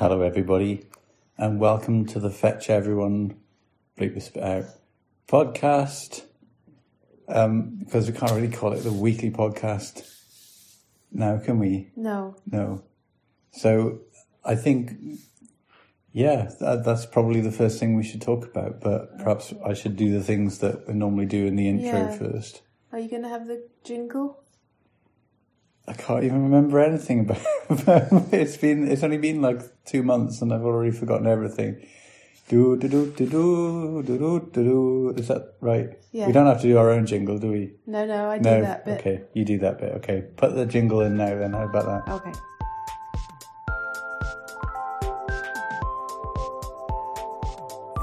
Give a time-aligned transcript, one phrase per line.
[0.00, 0.86] Hello, everybody,
[1.36, 3.38] and welcome to the Fetch Everyone
[3.98, 4.64] Bleep Bit Out
[5.28, 6.22] podcast.
[7.28, 10.10] Um, because we can't really call it the weekly podcast
[11.12, 11.90] now, can we?
[11.96, 12.34] No.
[12.50, 12.82] No.
[13.50, 14.00] So
[14.42, 14.92] I think,
[16.12, 18.80] yeah, that, that's probably the first thing we should talk about.
[18.80, 22.16] But perhaps I should do the things that we normally do in the intro Yeah.
[22.16, 22.62] first.
[22.90, 24.39] Are you going to have the jingle?
[25.90, 27.20] I can't even remember anything
[27.68, 28.32] about it.
[28.32, 31.84] It's been it's only been like two months and I've already forgotten everything.
[32.48, 35.14] Do do do do do do do do.
[35.16, 35.88] Is that right?
[36.12, 36.28] Yeah.
[36.28, 37.72] We don't have to do our own jingle, do we?
[37.88, 38.56] No, no, I no?
[38.56, 39.00] do that bit.
[39.00, 39.94] Okay, you do that bit.
[39.96, 41.34] Okay, put the jingle in now.
[41.36, 42.12] Then how about that?
[42.12, 42.32] Okay.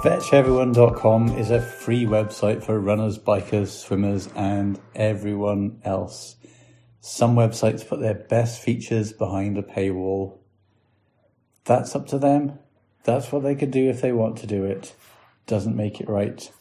[0.04, 6.37] FetchEveryone.com is a free website for runners, bikers, swimmers, and everyone else.
[7.08, 10.40] Some websites put their best features behind a paywall.
[11.64, 12.60] That's up to them.
[13.06, 14.94] That's what they could do if they want to do it.
[15.46, 16.52] Doesn't make it right.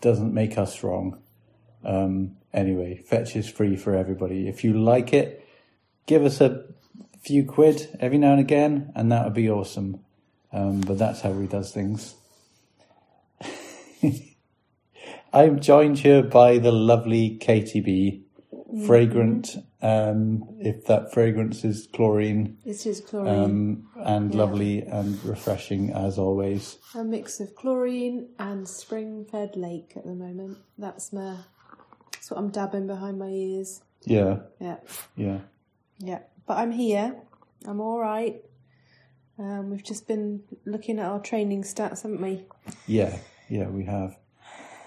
[0.00, 1.22] Doesn't make us wrong.
[1.84, 4.48] Um, anyway, Fetch is free for everybody.
[4.48, 5.46] If you like it,
[6.06, 6.64] give us a
[7.20, 10.00] few quid every now and again, and that would be awesome.
[10.52, 12.16] Um, but that's how he does things.
[15.32, 17.36] I'm joined here by the lovely
[18.86, 23.28] Fragrant, um, if that fragrance is chlorine, It is chlorine.
[23.44, 24.40] um, and Yeah.
[24.40, 26.78] lovely and refreshing as always.
[26.94, 30.58] a mix of chlorine and spring-fed lake at the moment.
[30.78, 31.36] That's my.
[32.12, 33.82] That's what I'm dabbing behind my ears.
[34.06, 34.76] Yeah, Yeah,
[35.16, 35.40] yeah,
[35.98, 36.20] yeah.
[36.46, 37.16] But I'm here.
[37.66, 38.42] I'm all right.
[39.38, 42.46] Um, we've just been looking at our training stats, haven't we?
[42.86, 44.16] yeah, yeah, we have.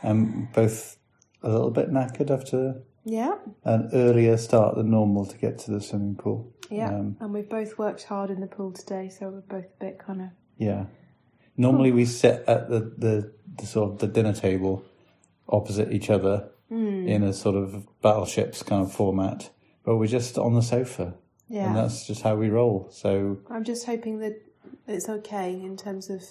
[0.04, 0.98] Um, both
[1.44, 5.80] a little bit knackered after Yeah, an earlier start than normal to get to the
[5.80, 6.52] swimming pool.
[6.70, 6.90] yeah.
[6.90, 9.98] Um, and we've both worked hard in the pool today, so we're both a bit
[9.98, 10.28] kind of.
[10.58, 10.86] Yeah.
[11.56, 14.84] Normally we sit at the, the, the sort of the dinner table
[15.48, 17.08] opposite each other Hmm.
[17.08, 19.50] in a sort of battleships kind of format,
[19.86, 21.14] but we're just on the sofa,
[21.48, 21.68] Yeah.
[21.68, 22.90] and that's just how we roll.
[22.92, 24.36] So I'm just hoping that
[24.86, 26.22] it's okay in terms of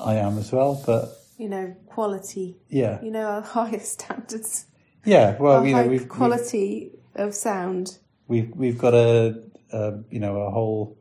[0.00, 2.56] I am as well, but you know quality.
[2.70, 4.64] yeah, You know our highest standards.
[5.06, 5.36] Yeah.
[5.38, 7.98] Well, you know, we've, we've quality of sound.
[8.28, 10.98] we've we've got a, a you know a whole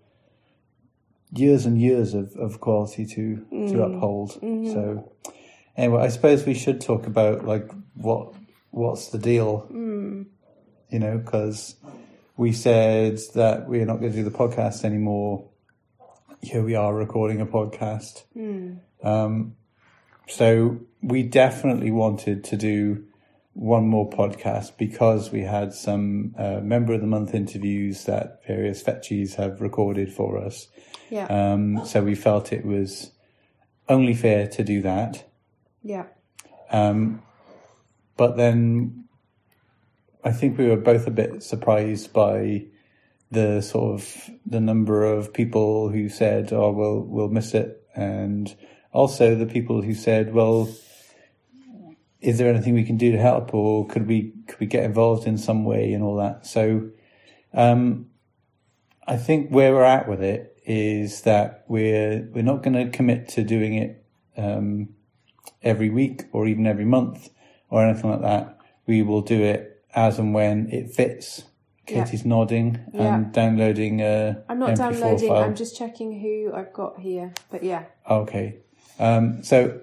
[1.31, 3.95] years and years of, of quality to to Mm.
[3.95, 4.31] uphold.
[4.41, 4.71] Mm-hmm.
[4.73, 5.11] So
[5.75, 8.33] anyway, I suppose we should talk about like what
[8.71, 9.67] what's the deal.
[9.71, 10.27] Mm.
[10.89, 11.75] You know, because
[12.37, 15.49] we said that we're not going to do the podcast anymore.
[16.41, 18.23] Here we are recording a podcast.
[18.37, 18.79] Mm.
[19.03, 19.55] Um,
[20.27, 23.05] so we definitely wanted to do
[23.55, 28.83] one more podcast because we had some uh, member of the month interviews that various
[28.83, 30.67] fetchies have recorded for us.
[31.09, 31.25] Yeah.
[31.27, 33.11] Um, so we felt it was
[33.87, 35.25] only fair to do that.
[35.81, 36.05] yeah.
[36.69, 37.21] Um,
[38.17, 39.05] but then
[40.23, 42.65] I think we were both a bit surprised by
[43.31, 48.53] the sort of the number of people who said, "Oh, we'll we'll miss it," and
[48.91, 50.69] also the people who said, "Well,
[52.25, 55.27] is there anything we can do to help, or could we could we get involved
[55.27, 56.89] in some way and all that?" So,
[57.53, 58.07] um,
[59.07, 63.29] I think where we're at with it is that we're we're not going to commit
[63.29, 64.03] to doing it
[64.37, 64.89] um,
[65.61, 67.29] every week or even every month
[67.69, 68.57] or anything like that.
[68.87, 71.43] We will do it as and when it fits.
[71.87, 72.03] Yeah.
[72.03, 73.15] Katie's nodding Yeah.
[73.15, 75.29] and downloading a I'm not MP4 downloading.
[75.29, 75.43] file.
[75.43, 77.31] I'm just checking who I've got here.
[77.51, 77.83] But yeah.
[78.09, 78.57] Okay.
[78.97, 79.81] Um, so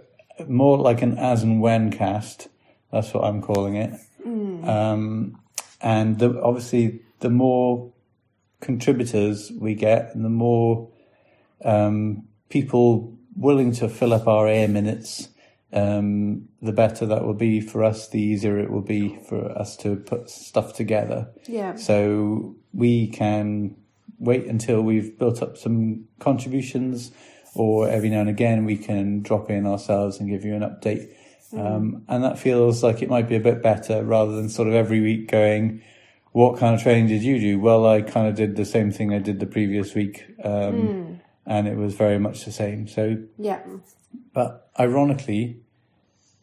[0.49, 2.49] more like an as and when cast.
[2.91, 3.99] That's what I'm calling it.
[4.69, 5.39] Um,
[5.81, 7.93] and the, obviously, the more
[8.61, 10.91] contributors we get, and the more
[11.65, 15.29] um, people willing to fill up our air minutes,
[15.73, 18.09] um, the better that will be for us.
[18.09, 21.31] The easier it will be for us to put stuff together.
[21.47, 21.77] Yeah.
[21.77, 23.77] So we can
[24.19, 27.11] wait until we've built up some contributions,
[27.55, 31.09] or every now and again we can drop in ourselves and give you an update.
[31.55, 34.75] Um, and that feels like it might be a bit better rather than sort of
[34.75, 35.83] every week going,
[36.33, 37.61] what kind of training did you do?
[37.61, 40.25] Well, I kind of did the same thing I did the previous week.
[40.43, 42.89] Um, and it was very much the same.
[42.89, 43.61] So, Yeah.
[44.33, 45.61] but ironically,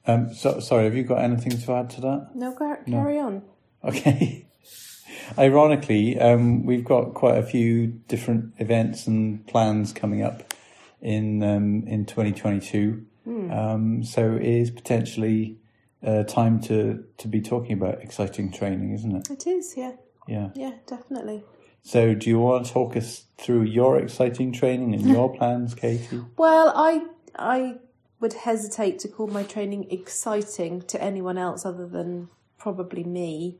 [0.06, 2.30] um, so, sorry, have you got anything to add to that?
[2.36, 3.42] No, car- carry on.
[3.84, 4.46] Okay.
[5.38, 10.54] Ironically, um, we've got quite a few different events and plans coming up
[11.02, 13.06] in um, in 2022.
[13.52, 15.58] Um, so it is potentially
[16.04, 19.30] uh, time to to be talking about exciting training, isn't it?
[19.30, 19.76] It is.
[19.78, 19.94] Yeah.
[20.28, 20.50] Yeah.
[20.56, 20.74] Yeah.
[20.88, 21.44] Definitely.
[21.82, 26.22] So, do you want to talk us through your exciting training and your plans, Katie?
[26.38, 27.06] Well, I
[27.38, 27.78] I
[28.20, 33.60] would hesitate to call my training exciting to anyone else other than probably me.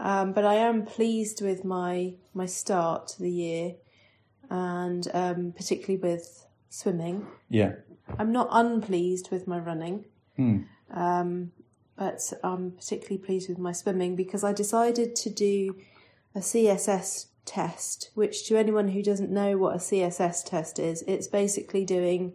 [0.00, 3.74] Um, but I am pleased with my my start to the year,
[4.48, 7.26] and um, particularly with swimming.
[7.50, 7.72] Yeah.
[8.18, 10.06] I'm not unpleased with my running,
[10.36, 10.60] Hmm.
[10.90, 11.52] um,
[11.96, 15.76] but I'm particularly pleased with my swimming because I decided to do
[16.34, 21.26] a CSS test, which to anyone who doesn't know what a CSS test is, it's
[21.26, 22.32] basically doing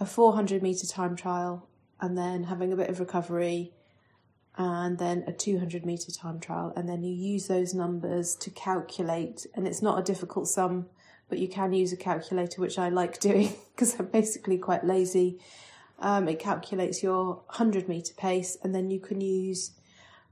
[0.00, 1.68] a 400 meter time trial
[2.00, 3.72] and then having a bit of recovery
[4.58, 9.46] and then a 200 meter time trial and then you use those numbers to calculate
[9.54, 10.86] and it's not a difficult sum
[11.28, 15.38] but you can use a calculator which i like doing because i'm basically quite lazy
[15.98, 19.70] um, it calculates your 100 meter pace and then you can use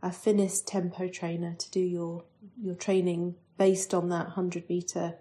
[0.03, 2.25] a Finis tempo trainer to do your
[2.63, 5.15] your training based on that 100 meter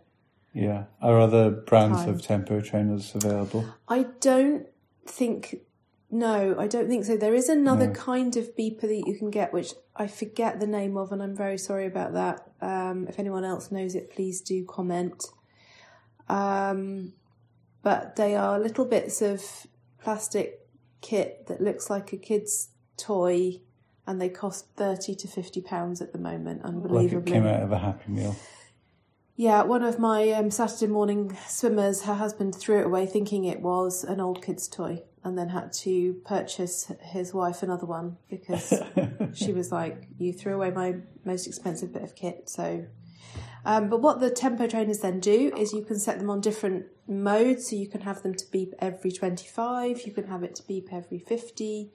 [0.53, 0.83] Yeah.
[1.01, 2.09] Are other brands Time.
[2.09, 3.63] of tempo trainers available?
[3.87, 4.67] I don't
[5.05, 5.61] think.
[6.11, 7.15] No, I don't think so.
[7.17, 7.93] There is another No.
[7.93, 11.35] kind of beeper that you can get, which I forget the name of, and I'm
[11.35, 12.51] very sorry about that.
[12.61, 15.25] Um, if anyone else knows it, please do comment.
[16.33, 17.13] Um,
[17.83, 19.41] but they are little bits of
[20.01, 20.67] plastic
[21.01, 23.59] kit that looks like a kid's toy,
[24.07, 26.63] and they cost thirty to fifty pounds at the moment.
[26.63, 28.35] Unbelievably, Like it came out of a Happy Meal.
[29.35, 33.61] yeah, one of my um, Saturday morning swimmers, her husband threw it away thinking it
[33.61, 38.73] was an old kid's toy and then had to purchase his wife another one because
[39.33, 40.95] she was like, You threw away my
[41.25, 42.49] most expensive bit of kit.
[42.49, 42.85] So,
[43.65, 46.85] um, but what the tempo trainers then do is you can set them on different
[47.07, 47.69] modes.
[47.69, 50.89] So you can have them to beep every 25, you can have it to beep
[50.91, 51.91] every 50,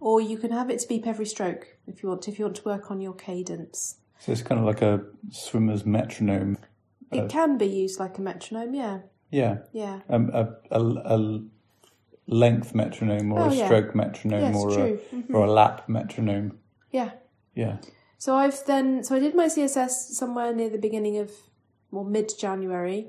[0.00, 2.44] or you can have it to beep every stroke if you want to, if you
[2.46, 3.96] want to work on your cadence.
[4.18, 6.58] So it's kind of like a swimmer's metronome.
[7.12, 9.00] It can be used like a metronome, yeah.
[9.30, 9.58] Yeah.
[9.72, 10.00] Yeah.
[10.08, 11.40] Um, a, a, a
[12.26, 13.66] length metronome or Oh, a yeah.
[13.66, 15.00] stroke metronome Yes, or, true.
[15.12, 15.34] Mm-hmm.
[15.34, 16.58] Or a lap metronome.
[16.90, 17.10] Yeah.
[17.54, 17.76] Yeah.
[18.18, 21.30] So I've then so I did my CSS somewhere near the beginning of
[21.90, 23.08] well mid January,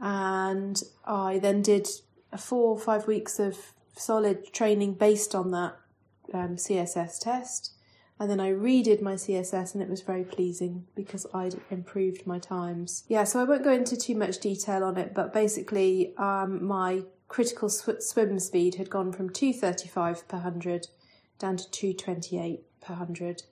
[0.00, 1.88] and I then did
[2.36, 3.56] four or five weeks of
[3.96, 5.76] solid training based on that
[6.32, 7.72] um, CSS test,
[8.20, 12.38] and then I redid my CSS and it was very pleasing because I'd improved my
[12.38, 13.04] times.
[13.08, 17.02] Yeah, so I won't go into too much detail on it, but basically um, my
[17.28, 20.88] critical sw- swim speed had gone from 235 per 100
[21.38, 23.42] down to 228 per 100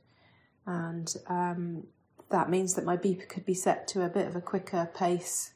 [0.67, 1.85] and um,
[2.31, 5.53] that means that my beeper could be set to a bit of a quicker pace.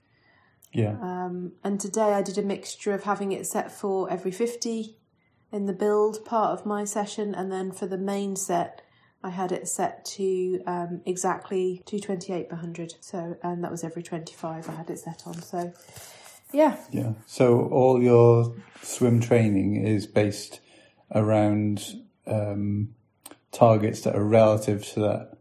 [0.73, 0.97] Yeah.
[1.03, 4.97] Um, and today I did a mixture of having it set for every 50
[5.53, 8.83] in the build part of my session, and then for the main set,
[9.23, 12.95] I had it set to um, exactly 228 per 100.
[13.01, 15.43] So, and that was every 25 I had it set on.
[15.43, 15.73] So,
[16.53, 17.13] yeah, Yeah.
[17.27, 20.61] So all your swim training is based
[21.13, 21.97] around
[22.27, 22.95] um,
[23.53, 25.33] targets that are relative to that.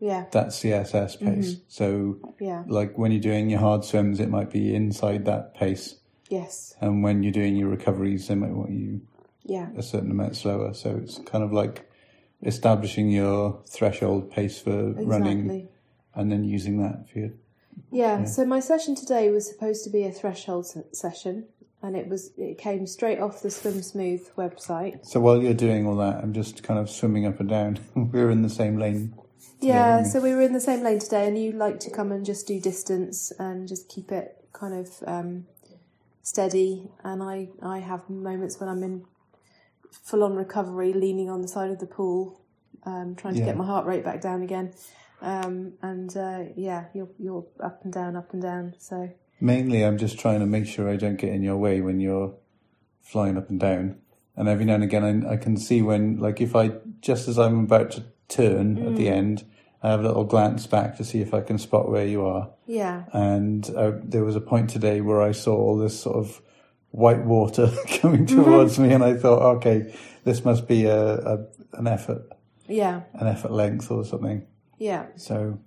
[0.00, 1.34] Yeah, that CSS mm-hmm.
[1.34, 1.56] pace.
[1.68, 5.96] So yeah, like when you're doing your hard swims, it might be inside that pace,
[6.28, 9.00] yes, and when you're doing your recoveries, they might want you
[9.44, 10.74] yeah, a certain amount slower.
[10.74, 11.90] So it's kind of like
[12.42, 15.68] establishing your threshold pace for running,
[16.14, 17.30] and then using that for your
[17.90, 21.46] Yeah, so my session today was supposed to be a threshold session,
[21.84, 25.04] and it was it came straight off the Swim Smooth website.
[25.06, 27.78] So while you're doing all that, I'm just kind of swimming up and down.
[27.94, 29.14] We're in the same lane.
[29.60, 30.02] Yeah, Yeah.
[30.04, 32.46] so we were in the same lane today, and you like to come and just
[32.46, 35.46] do distance and just keep it kind of um,
[36.22, 36.90] steady.
[37.04, 39.04] And I I have moments when I'm in
[39.90, 42.40] full on recovery, leaning on the side of the pool,
[42.84, 43.46] um, trying to Yeah.
[43.46, 44.72] get my heart rate back down again.
[45.22, 48.74] Um, and uh, yeah, you're you're up and down, up and down.
[48.78, 49.10] So
[49.44, 52.34] Mainly, I'm just trying to make sure I don't get in your way when you're
[53.02, 53.96] flying up and down.
[54.36, 56.72] And every now and again, I, I can see when, like, if I
[57.02, 58.96] just as I'm about to turn at Mm.
[58.96, 59.44] the end,
[59.82, 62.48] I have a little glance back to see if I can spot where you are.
[62.66, 66.40] yeah, And uh, there was a point today where I saw all this sort of
[66.90, 67.70] white water
[68.00, 68.42] coming Mm-hmm.
[68.44, 72.22] towards me, and I thought, okay, this must be a, a an effort,
[72.66, 74.46] yeah, an effort length or something.
[74.78, 75.06] yeah.
[75.16, 75.58] So,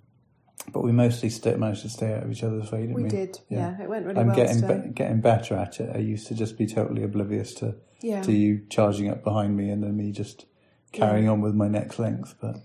[0.72, 3.02] but we mostly sta managed to stay out of each other's way, didn't we?
[3.04, 3.40] We did.
[3.48, 4.30] Yeah, it went really well.
[4.30, 5.94] I'm getting be- getting better at it.
[5.94, 8.22] I used to just be totally oblivious to yeah.
[8.22, 10.46] to you charging up behind me and then me just
[10.92, 12.34] carrying on with my next length.
[12.40, 12.56] But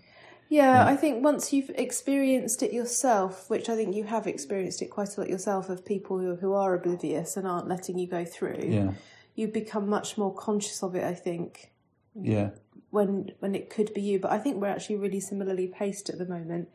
[0.50, 4.88] Yeah, I think once you've experienced it yourself, which I think you have experienced it
[4.88, 8.26] quite a lot yourself, of people who, who are oblivious and aren't letting you go
[8.26, 8.92] through, yeah,
[9.36, 11.04] you become much more conscious of it.
[11.04, 11.72] I think
[12.16, 12.52] yeah,
[12.92, 16.18] when when it could be you, but I think we're actually really similarly paced at
[16.18, 16.70] the moment,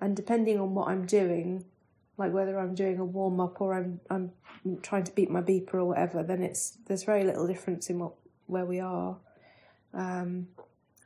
[0.00, 1.64] and depending on what I'm doing,
[2.18, 4.32] like whether I'm doing a warm up or I'm I'm
[4.82, 8.12] trying to beat my beeper or whatever, then it's there's very little difference in what
[8.46, 9.16] where we are.
[9.94, 10.48] Um,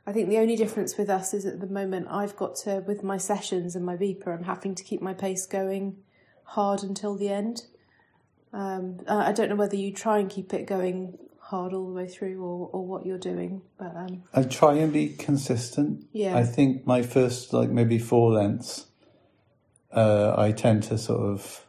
[0.05, 3.03] I think the only difference with us is at the moment I've got to with
[3.03, 5.97] my sessions and my beeper, I'm having to keep my pace going
[6.43, 7.63] hard until the end.
[8.51, 11.17] Um, I don't know whether you try and keep it going
[11.51, 14.91] hard all the way through or, or what you're doing, but um, I try and
[14.93, 16.07] be consistent.
[16.13, 16.37] Yeah.
[16.37, 18.85] I think my first like maybe four lengths,
[19.91, 21.65] uh, I tend to sort of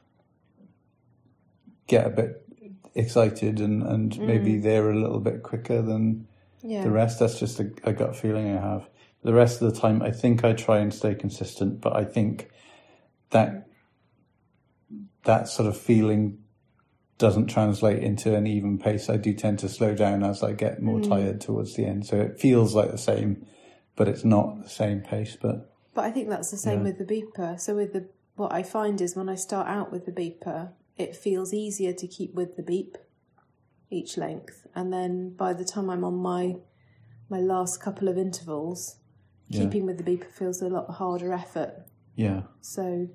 [1.88, 2.46] get a bit
[2.94, 6.28] excited and, and maybe they're a little bit quicker than
[6.62, 7.18] yeah, the rest.
[7.18, 8.88] That's just a, a gut feeling I have.
[9.24, 12.50] The rest of the time, I think I try and stay consistent, but I think
[13.30, 13.66] that
[15.24, 16.38] that sort of feeling
[17.18, 19.08] doesn't translate into an even pace.
[19.08, 21.08] I do tend to slow down as I get more hmm.
[21.10, 22.06] tired towards the end.
[22.06, 23.46] So it feels like the same,
[23.96, 25.36] but it's not the same pace.
[25.40, 26.92] But But I think that's the same Yeah.
[26.92, 27.60] with the beeper.
[27.60, 31.14] So with the what I find is when I start out with the beeper, it
[31.14, 32.96] feels easier to keep with the beep
[33.90, 36.56] each length, and then by the time I'm on my
[37.28, 38.96] my last couple of intervals,
[39.48, 39.60] Yeah.
[39.60, 41.86] keeping with the beeper feels a lot harder effort.
[42.14, 43.08] yeah, So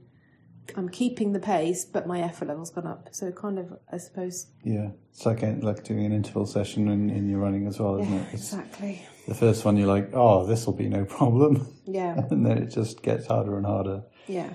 [0.76, 3.10] I'm keeping the pace, but my effort level's gone up.
[3.12, 7.10] So kind of, I suppose, yeah, it's like a, like doing an interval session in,
[7.10, 8.34] in your running as well, isn't yeah, it?
[8.34, 9.06] It's exactly.
[9.28, 12.68] the first one you're like, oh, this will be no problem, Yeah, and then it
[12.68, 14.04] just gets harder and harder.
[14.28, 14.50] yeah.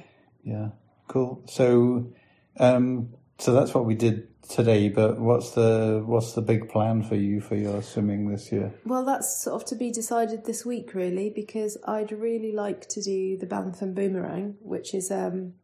[0.44, 0.70] Yeah,
[1.06, 1.44] cool.
[1.46, 2.12] So,
[2.58, 4.88] um, so that's what we did today.
[4.88, 8.74] But what's the what's the big plan for you for your swimming this year?
[8.84, 13.02] Well, that's sort of to be decided this week, really, because I'd really like to
[13.02, 15.54] do the Bantham Boomerang, which is um,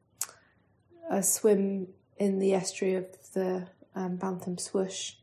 [1.08, 5.14] a swim in the estuary of the um, Bantham Swoosh.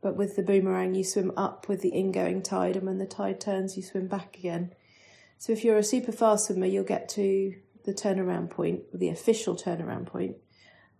[0.00, 3.40] But with the boomerang, you swim up with the ingoing tide, and when the tide
[3.40, 4.74] turns, you swim back again.
[5.38, 9.56] So if you're a super fast swimmer, you'll get to the turnaround point, the official
[9.56, 10.36] turnaround point.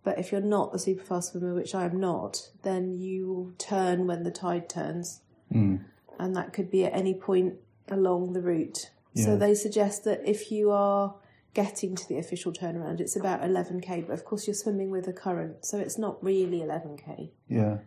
[0.03, 3.53] But if you're not a super fast swimmer, which I am not, then you will
[3.59, 5.21] turn when the tide turns
[5.53, 5.85] Mm.
[6.19, 7.55] and that could be at any point
[7.89, 8.91] along the route.
[9.13, 9.25] Yeah.
[9.25, 11.15] So they suggest that if you are
[11.55, 15.13] getting to the official turnaround, it's about 11k, but of course you're swimming with a
[15.13, 17.31] current, so it's not really 11k.
[17.49, 17.79] Yeah,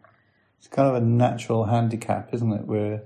[0.57, 2.65] it's kind of a natural handicap, isn't it?
[2.65, 3.03] Where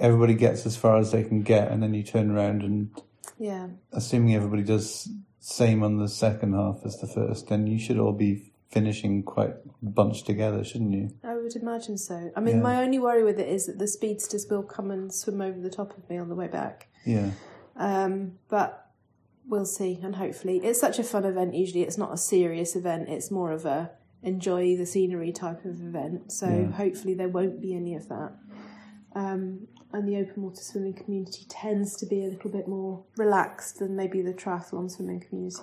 [0.00, 2.90] everybody gets as far as they can get, and then you turn around and,
[3.38, 5.08] Yeah, assuming everybody does
[5.40, 9.54] same on the second half as the first, then you should all be finishing quite
[9.82, 11.10] bunched together, shouldn't you?
[11.22, 12.32] I would imagine so.
[12.34, 12.62] I mean, Yeah.
[12.62, 15.70] my only worry with it is that the speedsters will come and swim over the
[15.70, 16.88] top of me on the way back.
[17.04, 17.30] Yeah,
[17.76, 18.83] Um, but
[19.46, 21.54] we'll see, and hopefully, it's such a fun event.
[21.54, 23.90] Usually, it's not a serious event; it's more of a
[24.22, 26.32] enjoy the scenery type of event.
[26.32, 26.70] So Yeah.
[26.72, 28.32] hopefully, there won't be any of that.
[29.14, 33.78] Um, and the open water swimming community tends to be a little bit more relaxed
[33.78, 35.56] than maybe the triathlon swimming community.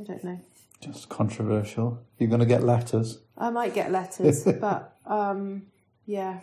[0.00, 0.40] I don't know.
[0.80, 1.98] just controversial.
[2.18, 3.18] You're going to get letters.
[3.36, 5.64] I might get letters, but um,
[6.06, 6.40] yeah,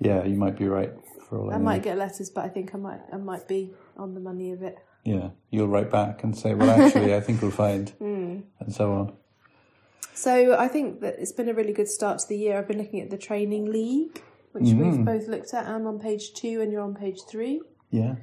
[0.00, 0.92] Yeah, you might be right
[1.28, 3.72] for all I, I might get letters, but I think I might I might be
[3.96, 4.78] on the money of it.
[5.04, 8.40] Yeah, you'll write back and say, well, actually, I think we'll find, Hmm.
[8.60, 9.12] and so on.
[10.14, 12.58] So I think that it's been a really good start to the year.
[12.58, 14.78] I've been looking at the training league, which Mm.
[14.96, 15.66] we've both looked at.
[15.66, 17.62] I'm on page two, and you're on page three.
[17.90, 18.16] Yeah,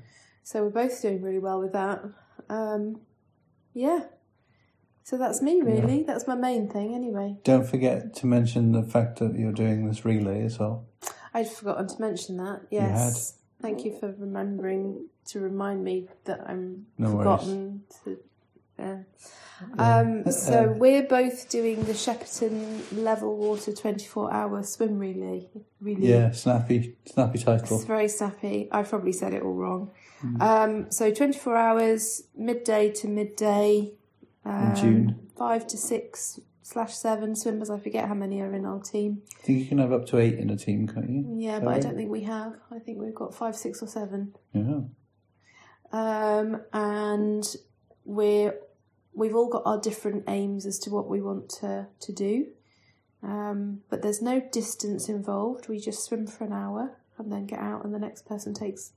[0.44, 2.04] So we're both doing really well with that.
[2.50, 3.02] Um,
[3.74, 4.06] yeah.
[5.04, 6.04] So that's me, really.
[6.04, 7.38] That's my main thing, anyway.
[7.44, 10.86] don't forget to mention the fact that you're doing this relay as well.
[11.34, 12.62] I'd forgotten to mention that.
[12.70, 13.34] Yes.
[13.62, 18.18] Thank you for remembering to remind me that I'm No forgotten to.
[18.78, 18.98] Yeah.
[19.80, 25.50] Um, so we're both doing the Shepperton Level Water 24 hour swim relay.
[25.82, 26.08] relay.
[26.08, 27.78] Yeah, snappy, snappy title.
[27.78, 28.70] It's very snappy.
[28.72, 29.92] I probably said it all wrong.
[30.24, 30.42] Mm.
[30.42, 33.94] Um, so 24 hours, midday to midday.
[34.46, 35.30] Um, June.
[35.36, 37.70] Five to six slash seven swimmers.
[37.70, 39.22] I forget how many are in our team.
[39.40, 41.26] I think you can have up to eight in a team, can't you?
[41.38, 42.56] Yeah, but I don't think we have.
[42.70, 44.36] I think we've got five, six, or seven.
[44.52, 44.82] Yeah.
[45.94, 47.46] Um, and
[48.04, 48.56] we're
[49.14, 52.48] we've all got our different aims as to what we want to to do.
[53.24, 55.70] Um, but there's no distance involved.
[55.70, 58.92] We just swim for an hour and then get out, and the next person takes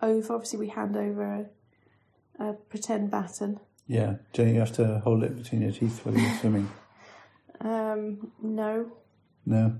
[0.00, 0.34] over.
[0.34, 1.46] Obviously, we hand over
[2.40, 3.60] a, a pretend baton.
[3.86, 4.16] Yeah.
[4.32, 6.68] Don't you have to hold it between your teeth while you're swimming?
[7.62, 8.92] Um, no,
[9.46, 9.78] No.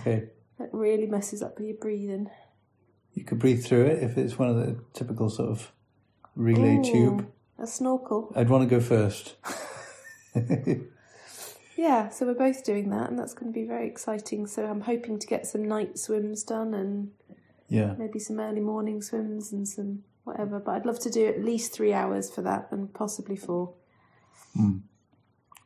[0.00, 0.28] Okay.
[0.58, 2.30] that really messes up your breathing.
[3.14, 5.72] You could breathe through it if it's one of the typical sort of
[6.36, 7.26] relay tube.
[7.58, 8.32] A snorkel.
[8.36, 9.36] I'd want to go first.
[11.82, 14.46] Yeah, so we're both doing that, and that's going to be very exciting.
[14.46, 17.10] So I'm hoping to get some night swims done and
[17.68, 17.94] yeah.
[17.98, 20.60] maybe some early morning swims and some whatever.
[20.60, 23.74] But I'd love to do at least three hours for that and possibly four.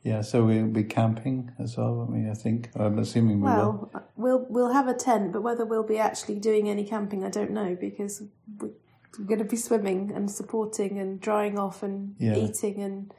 [0.06, 2.30] Yeah, so we'll be camping as well, won't we?
[2.30, 2.70] I think.
[2.76, 3.90] I'm assuming we will.
[3.92, 7.28] Well, we'll we'll have a tent, but whether we'll be actually doing any camping, I
[7.28, 8.22] don't know because
[8.60, 12.36] we're going to be swimming and supporting and drying off and Yeah.
[12.36, 13.12] eating and.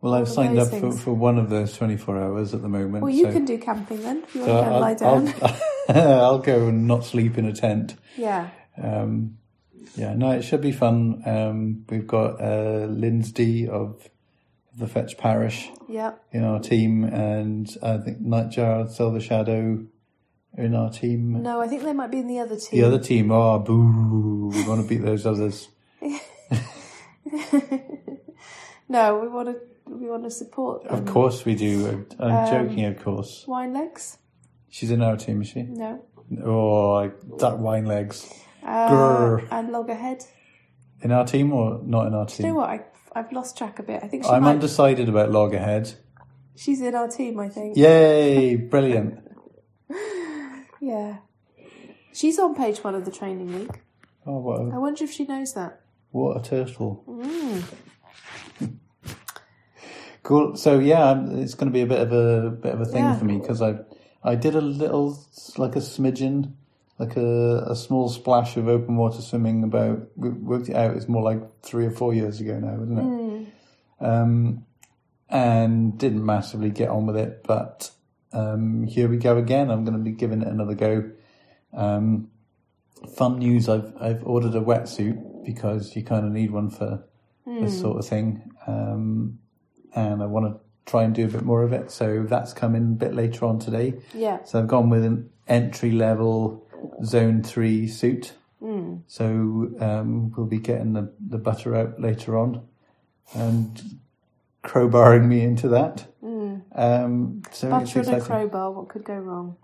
[0.00, 1.00] Well, I've signed up for, things.
[1.00, 3.04] for one of those 24 hours at the moment.
[3.04, 4.94] Well, you so, can do camping then if you want so to go and lie
[4.94, 5.34] down.
[5.88, 7.94] I'll, I'll go and not sleep in a tent.
[8.16, 8.50] yeah.
[8.76, 9.38] Um,
[9.94, 11.22] yeah, no, it should be fun.
[11.26, 14.08] Um, we've got uh, Lindsay of
[14.76, 16.12] the Fetch Parish Yeah.
[16.32, 19.84] in our team, and I think Nightjar, Silver Shadow
[20.56, 21.42] in our team.
[21.42, 22.80] No, I think they might be in the other team.
[22.80, 25.68] The other team, oh, boo, we want to beat those others.
[28.88, 29.56] No, we want to
[29.88, 30.92] we want to support them.
[30.94, 32.04] Of course we do.
[32.18, 33.44] I'm Um, joking, of course.
[33.46, 34.18] Wine legs?
[34.68, 35.62] She's in our team, is she?
[35.62, 36.02] No.
[36.44, 38.30] Oh, that wine legs.
[38.62, 39.48] Uh, Grr.
[39.50, 40.24] and loggerhead.
[41.02, 42.54] In our team or not in our Do you know team?
[42.56, 42.70] what?
[42.70, 42.80] I,
[43.14, 44.00] I've lost track a bit.
[44.02, 44.52] I think she I'm might.
[44.52, 45.94] undecided about Loggerhead.
[46.56, 47.76] She's in our team, I think.
[47.76, 49.18] Yay, brilliant.
[50.80, 51.18] Yeah.
[52.12, 53.70] She's on page one of the training week.
[54.26, 55.80] Oh, what I wonder if she knows that.
[56.10, 57.04] what a turtle.
[57.08, 57.62] Mm.
[60.22, 60.54] Cool.
[60.56, 63.18] So yeah, it's going to be a bit of a bit of a thing Yeah.
[63.18, 63.76] for me because I
[64.22, 65.18] I did a little
[65.58, 66.52] like a smidgen,
[66.98, 69.64] like a, a small splash of open water swimming.
[69.64, 70.96] About we worked it out.
[70.96, 73.04] It's more like three or four years ago now, isn't it?
[73.04, 73.46] Mm.
[74.00, 74.66] Um,
[75.28, 77.90] and didn't massively get on with it, but
[78.32, 79.70] um, here we go again.
[79.70, 81.10] I'm going to be giving it another go.
[81.72, 82.30] Um,
[83.16, 87.04] fun news: I've I've ordered a wetsuit because you kind of need one for
[87.44, 89.38] this sort of thing, um,
[89.94, 91.90] and I want to try and do a bit more of it.
[91.90, 93.94] So that's coming a bit later on today.
[94.14, 94.44] Yeah.
[94.44, 96.61] So I've gone with an entry level
[97.04, 98.34] Zone Three suit.
[98.62, 99.02] Mm.
[99.08, 99.24] So
[99.80, 102.62] um, we'll be getting the, the butter out later on
[103.34, 103.98] and
[104.62, 106.06] crowbarring me into that.
[106.22, 106.62] Mm.
[106.74, 108.70] Um, so Butter and a crowbar.
[108.70, 109.56] What could go wrong?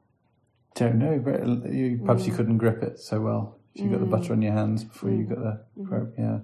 [0.75, 2.27] Don't know, but you, perhaps Mm.
[2.27, 3.59] you couldn't grip it so well.
[3.75, 5.85] You got the butter on your hands before you got the Mm-hmm.
[5.87, 6.09] crow.
[6.19, 6.39] Yeah.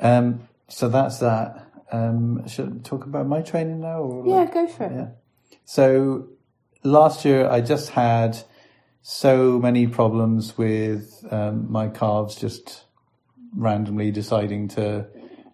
[0.00, 1.68] Um, so that's that.
[1.92, 4.00] Um, should I talk about my training now?
[4.00, 4.92] Or Yeah, go for it.
[4.92, 5.08] yeah.
[5.64, 6.28] So
[6.82, 8.36] last year I just had
[9.06, 12.84] so many problems with um, my calves just
[13.54, 15.06] randomly deciding to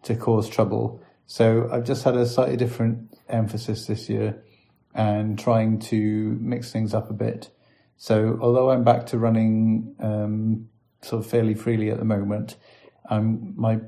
[0.05, 1.03] to cause trouble.
[1.27, 4.41] So I've just had a slightly different emphasis this year
[4.95, 7.51] and trying to mix things up a bit.
[7.97, 10.69] So although I'm back to running um,
[11.03, 12.55] sort of fairly freely at the moment,
[13.09, 13.81] um, my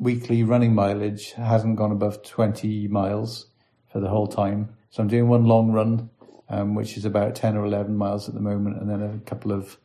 [0.00, 3.46] weekly running mileage hasn't gone above 20 miles
[3.92, 4.74] for the whole time.
[4.90, 6.10] So I'm doing one long run,
[6.52, 9.50] um, which is about 10 or 11 miles at the moment, and then a couple
[9.50, 9.78] of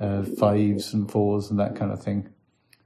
[0.00, 2.28] uh, fives and fours and that kind of thing.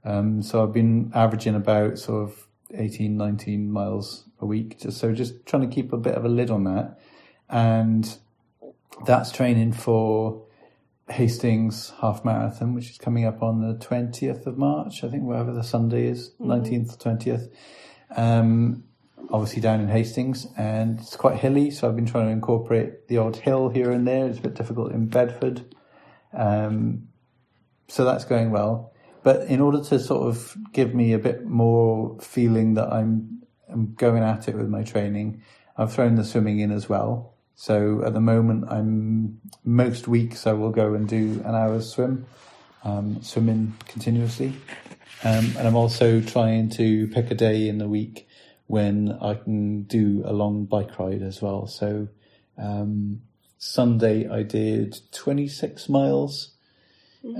[0.05, 4.79] Um, so I've been averaging about sort of 18, 19 miles a week.
[4.79, 6.99] Just, so just trying to keep a bit of a lid on that.
[7.49, 8.17] And
[9.05, 10.45] that's training for
[11.09, 15.53] Hastings half marathon, which is coming up on the 20th of March, I think, wherever
[15.53, 17.49] the Sunday is, 19th or 20th.
[18.15, 18.83] Um,
[19.29, 23.17] obviously down in Hastings, and it's quite hilly, so I've been trying to incorporate the
[23.17, 24.27] odd hill here and there.
[24.27, 25.75] It's a bit difficult in Bedford.
[26.33, 27.09] Um,
[27.87, 28.93] so that's going well.
[29.23, 33.93] But in order to sort of give me a bit more feeling that I'm, I'm
[33.95, 35.41] going at it with my training,
[35.77, 37.33] I've thrown the swimming in as well.
[37.55, 42.27] So at the moment, I'm most weeks I will go and do an hour's swim,
[42.83, 44.53] um, swimming continuously,
[45.23, 48.26] um, and I'm also trying to pick a day in the week
[48.67, 51.67] when I can do a long bike ride as well.
[51.67, 52.07] So
[52.57, 53.21] um,
[53.57, 56.51] Sunday I did 26 miles.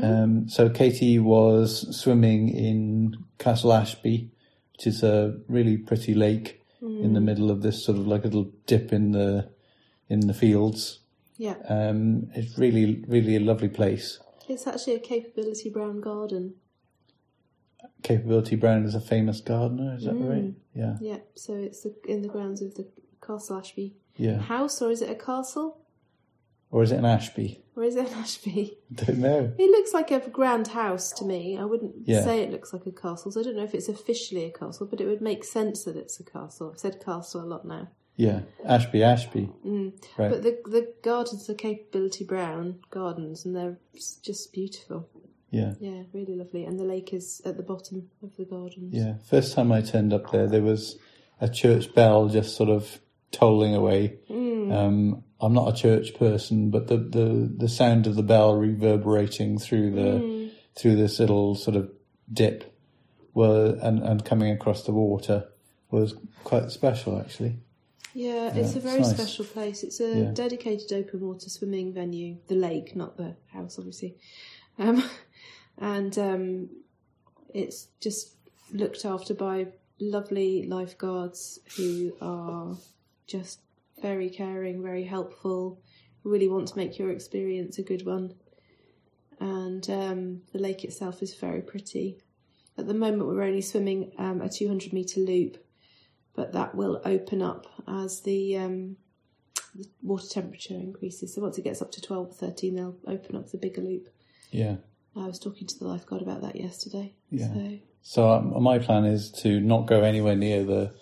[0.02, 4.30] Um, so Katie was swimming in Castle Ashby,
[4.74, 8.28] which is a really pretty lake in the middle of this sort of like a
[8.28, 9.50] little dip in the
[10.10, 11.00] in the fields.
[11.38, 11.56] Yeah.
[11.68, 14.20] Um, it's really, really a lovely place.
[14.48, 16.56] It's actually a Capability Brown garden.
[18.04, 20.54] Capability Brown is a famous gardener, is that right?
[20.74, 22.88] Yeah, Yeah, so it's the, in the grounds of the
[23.26, 24.38] Castle Ashby yeah.
[24.40, 25.80] house, or is it a castle?
[26.70, 27.64] Or is it an Ashby?
[27.76, 28.78] Or is it an Ashby?
[28.92, 29.54] I Don't know.
[29.58, 31.58] It looks like a grand house to me.
[31.58, 32.24] I wouldn't Yeah.
[32.24, 34.86] say it looks like a castle, so I don't know if it's officially a castle,
[34.86, 36.72] but it would make sense that it's a castle.
[36.72, 37.90] I've said castle a lot now.
[38.16, 39.48] Yeah, Ashby, Ashby.
[39.64, 39.94] Mm.
[40.18, 40.32] Right.
[40.32, 43.78] But the the gardens are Capability Brown gardens, and they're
[44.24, 45.08] just beautiful.
[45.50, 46.66] Yeah, Yeah, really lovely.
[46.66, 48.94] And the lake is at the bottom of the gardens.
[48.94, 49.16] yeah.
[49.30, 50.98] First time I turned up there, there was
[51.40, 53.00] a church bell just sort of
[53.32, 54.18] tolling away.
[54.30, 59.58] Um, I'm not a church person, but the, the, the sound of the bell reverberating
[59.60, 61.90] through the through this little sort of
[62.32, 62.76] dip
[63.34, 65.48] were and, and coming across the water
[65.90, 67.58] was quite special actually.
[68.14, 69.18] Yeah, it's a very it's nice.
[69.18, 69.84] special place.
[69.84, 70.32] It's a Yeah.
[70.34, 72.38] dedicated open water swimming venue.
[72.48, 74.16] The lake, not the house, obviously.
[74.80, 75.04] Um,
[75.78, 76.70] and um,
[77.54, 78.36] it's just
[78.74, 79.68] looked after by
[80.00, 82.76] lovely lifeguards who are
[83.26, 83.60] just
[84.02, 85.82] very caring, very helpful,
[86.24, 88.34] really want to make your experience a good one.
[89.40, 92.18] And um, the lake itself is very pretty.
[92.78, 95.58] At the moment, we're only swimming um, a 200 metre loop,
[96.36, 98.98] but that will open up as the, um,
[99.76, 101.34] the water temperature increases.
[101.34, 104.10] So once it gets up to 12 or 13, they'll open up the bigger loop.
[104.52, 104.78] Yeah.
[105.16, 107.14] I was talking to the lifeguard about that yesterday.
[107.32, 107.48] Yeah.
[107.48, 110.94] So, So um, my plan is to not go anywhere near the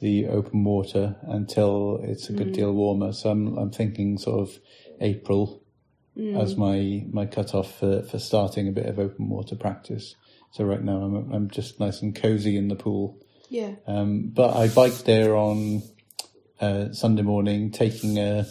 [0.00, 3.12] the open water until it's a good deal warmer.
[3.12, 4.58] So I'm I'm thinking sort of
[5.00, 5.62] April
[6.36, 10.16] as my my cutoff for for starting a bit of open water practice.
[10.52, 13.18] So right now I'm I'm just nice and cozy in the pool.
[13.50, 13.72] yeah.
[13.86, 15.82] Um, but I biked there on
[16.60, 18.46] uh, Sunday morning, taking a,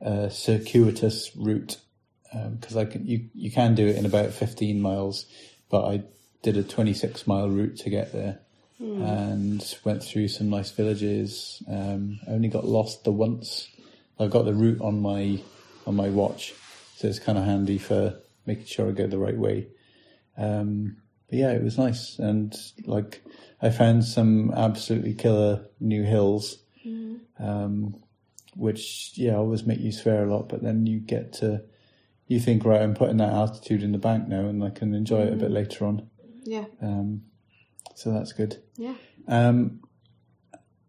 [0.00, 1.78] a circuitous route
[2.32, 5.26] because I can you you can do it in about 15 miles,
[5.70, 6.02] but I
[6.42, 8.38] did a 26 mile route to get there
[8.80, 11.62] and went through some nice villages.
[11.68, 13.68] Um, I only got lost the once.
[14.20, 15.40] I've got the route on my
[15.86, 16.54] on my watch,
[16.96, 19.68] so it's kind of handy for making sure I go the right way.
[20.36, 22.54] Um, but yeah, it was nice, and
[22.86, 23.22] like
[23.60, 26.58] I found some absolutely killer new hills,
[27.38, 27.96] um,
[28.54, 30.48] which yeah always make you swear a lot.
[30.48, 31.62] But then you get to
[32.28, 35.22] you think right, I'm putting that altitude in the bank now, and I can enjoy
[35.22, 36.08] it a bit later on.
[36.44, 36.66] Yeah.
[36.80, 37.22] Um,
[37.94, 38.62] so that's good.
[38.76, 38.94] Yeah.
[39.26, 39.80] Um,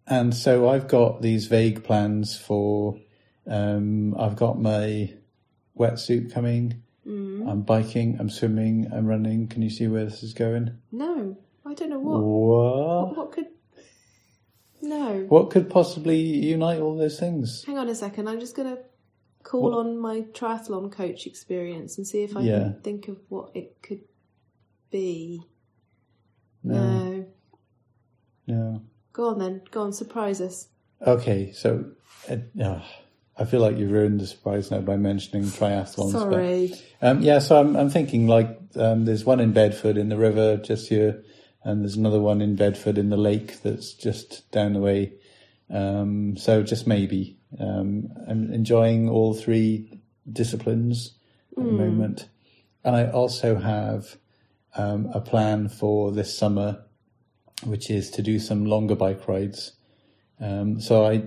[0.05, 2.99] and so I've got these vague plans for.
[3.47, 5.13] Um, I've got my
[5.77, 6.83] wetsuit coming.
[7.49, 8.17] I'm biking.
[8.19, 8.91] I'm swimming.
[8.93, 9.47] I'm running.
[9.47, 10.77] Can you see where this is going?
[10.91, 12.21] No, I don't know what.
[12.21, 13.07] What?
[13.07, 13.47] What, what could.
[14.81, 15.25] No.
[15.27, 17.63] What could possibly unite all those things?
[17.65, 18.27] Hang on a second.
[18.29, 18.81] I'm just going to
[19.43, 22.59] call on my triathlon coach experience and see if I Yeah.
[22.59, 24.01] can think of what it could
[24.91, 25.41] be.
[26.63, 27.25] No.
[28.47, 28.81] No.
[29.13, 29.61] Go on then.
[29.71, 29.93] Go on.
[29.93, 30.67] Surprise us.
[31.05, 31.85] Okay, so
[32.29, 32.81] uh,
[33.37, 36.11] I feel like you've ruined the surprise now by mentioning triathlons.
[36.13, 36.73] but- Sorry.
[37.01, 40.57] Um, yeah, so I'm, I'm thinking like um, there's one in Bedford in the river
[40.57, 41.23] just here,
[41.63, 45.13] and there's another one in Bedford in the lake that's just down the way.
[45.69, 47.38] Um, so just maybe.
[47.57, 51.17] Um, I'm enjoying all three disciplines
[51.57, 52.29] at the moment,
[52.83, 54.17] and I also have
[54.75, 56.83] um, a plan for this summer,
[57.63, 59.73] which is to do some longer bike rides.
[60.39, 61.23] Um, so I,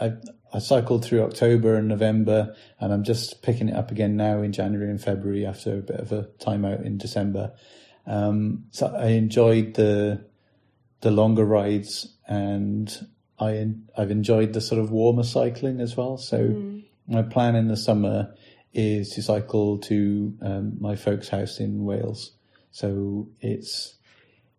[0.00, 0.14] I
[0.52, 4.52] I cycled through October and November, and I'm just picking it up again now in
[4.52, 7.52] January and February after a bit of a timeout in December.
[8.06, 10.24] Um, so I enjoyed the
[11.02, 13.06] the longer rides, and
[13.38, 16.16] I I've enjoyed the sort of warmer cycling as well.
[16.16, 16.36] So
[17.06, 18.34] my plan in the summer
[18.72, 22.32] is to cycle to um, my folks' house in Wales.
[22.70, 23.96] So it's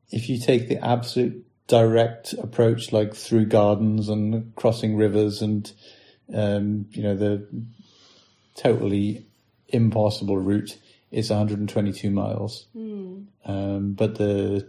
[0.09, 5.71] if you take the absolute direct approach, like through gardens and crossing rivers, and
[6.33, 7.47] um, you know the
[8.55, 9.25] totally
[9.67, 10.77] impossible route
[11.11, 12.67] is 122 miles.
[13.45, 14.67] Um, but the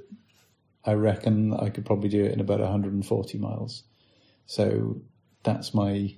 [0.84, 3.84] I reckon I could probably do it in about 140 miles.
[4.48, 5.02] So
[5.44, 6.16] that's my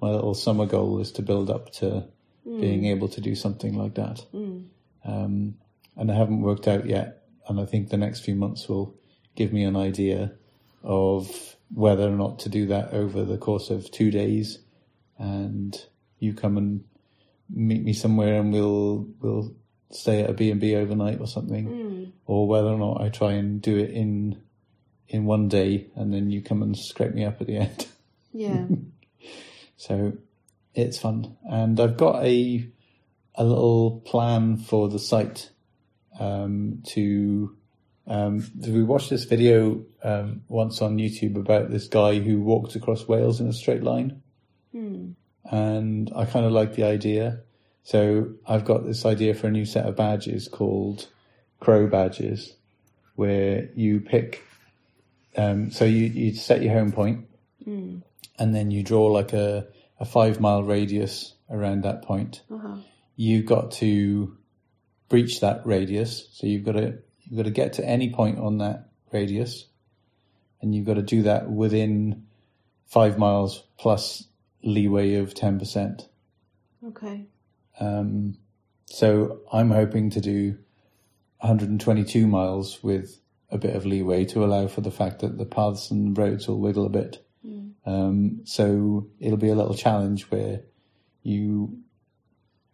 [0.00, 2.04] my little summer goal is to build up to
[2.44, 2.90] being mm.
[2.90, 4.24] able to do something like that.
[4.32, 4.66] Mm.
[5.04, 5.54] Um,
[5.96, 8.94] and I haven't worked out yet, and I think the next few months will
[9.34, 10.32] give me an idea
[10.82, 14.58] of whether or not to do that over the course of two days.
[15.18, 15.78] And
[16.18, 16.84] you come and
[17.48, 19.54] meet me somewhere, and we'll we'll
[19.90, 22.12] stay at a B and B overnight or something, mm.
[22.26, 24.40] or whether or not I try and do it in
[25.10, 27.86] in one day, and then you come and scrape me up at the end.
[28.32, 28.66] Yeah.
[29.76, 30.12] So
[30.74, 32.68] it's fun, and I've got a
[33.34, 35.48] a little plan for the site
[36.18, 37.56] um, to.
[38.06, 43.08] Um, we watched this video um, once on YouTube about this guy who walked across
[43.08, 44.20] Wales in a straight line,
[44.72, 45.12] hmm.
[45.50, 47.40] and I kind of like the idea.
[47.82, 51.08] So I've got this idea for a new set of badges called
[51.58, 52.54] Crow badges,
[53.14, 54.44] where you pick.
[55.36, 57.26] Um, so you you set your home point,
[58.38, 59.66] and then you draw like a,
[59.98, 62.42] a five mile radius around that point.
[62.52, 62.76] Uh-huh.
[63.16, 64.36] You've got to
[65.08, 66.28] breach that radius.
[66.32, 69.66] So you've got to you've got to get to any point on that radius,
[70.60, 72.26] and you've got to do that within
[72.86, 74.24] five miles plus
[74.62, 76.08] leeway of ten percent.
[76.84, 77.26] Okay.
[77.78, 78.36] Um,
[78.86, 80.58] so I'm hoping to do
[81.38, 83.18] 122 miles with
[83.50, 86.60] a bit of leeway to allow for the fact that the paths and roads will
[86.60, 87.24] wiggle a bit.
[87.86, 90.60] Um, so it'll be a little challenge where
[91.22, 91.78] you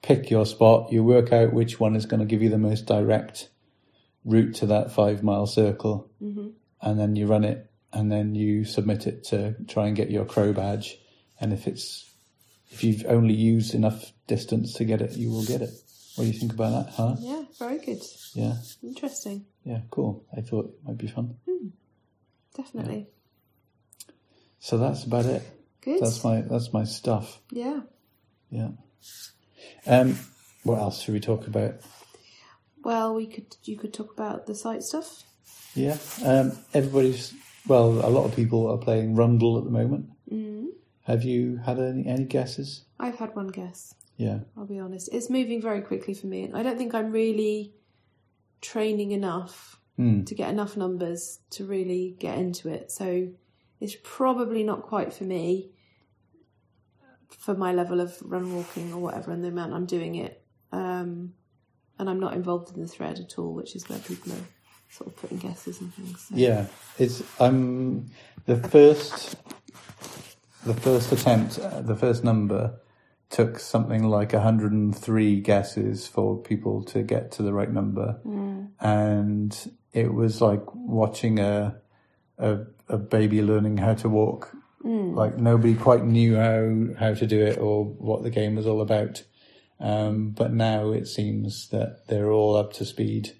[0.02, 2.86] pick your spot, you work out which one is going to give you the most
[2.86, 3.48] direct
[4.24, 6.48] route to that five mile circle, Mm-hmm.
[6.82, 10.24] and then you run it, and then you submit it to try and get your
[10.24, 10.98] crow badge.
[11.40, 12.04] And if it's
[12.70, 15.70] if you've only used enough distance to get it, you will get it.
[16.16, 17.16] What do you think about that, huh?
[17.20, 18.00] Yeah, very good.
[18.34, 19.44] Yeah, Interesting.
[19.64, 20.24] yeah, cool.
[20.36, 21.36] I thought it might be fun.
[22.56, 23.08] Definitely.
[24.58, 25.42] So that's about it.
[25.82, 26.00] Good.
[26.00, 27.40] That's my that's my stuff.
[27.50, 27.80] yeah.
[28.50, 28.70] Yeah.
[29.86, 30.18] Um,
[30.62, 31.74] what else should we talk about?
[32.82, 33.54] Well, we could.
[33.64, 35.22] You could talk about the site stuff.
[35.74, 35.98] Yeah.
[36.24, 37.34] Um, everybody's
[37.66, 37.90] well.
[38.06, 40.08] A lot of people are playing Rundle at the moment.
[40.32, 40.66] Mm.
[41.04, 42.84] Have you had any any guesses?
[42.98, 43.94] I've had one guess.
[44.16, 44.40] Yeah.
[44.56, 45.08] I'll be honest.
[45.12, 46.50] It's moving very quickly for me.
[46.52, 47.74] I don't think I'm really
[48.60, 50.24] training enough Hmm.
[50.24, 52.92] to get enough numbers to really get into it.
[52.92, 53.28] So
[53.80, 55.70] it's probably not quite for me
[57.30, 60.42] for my level of run walking or whatever and the amount I'm doing it.
[60.70, 61.32] Um,
[61.98, 64.44] and I'm not involved in the thread at all, which is where people are
[64.90, 66.26] sort of putting guesses and things.
[66.28, 66.34] So.
[66.36, 66.66] Yeah.
[66.98, 68.10] It's I'm
[68.44, 69.36] the first
[70.64, 72.78] the first attempt, uh, the first number
[73.30, 78.20] took something like 103 guesses for people to get to the right number.
[78.80, 81.76] And it was like watching a,
[82.38, 82.58] a,
[82.88, 84.52] a baby learning how to walk.
[84.84, 88.80] Like nobody quite knew how, how to do it or what the game was all
[88.80, 89.24] about.
[89.80, 93.32] Um, but now it seems that they're all up to speed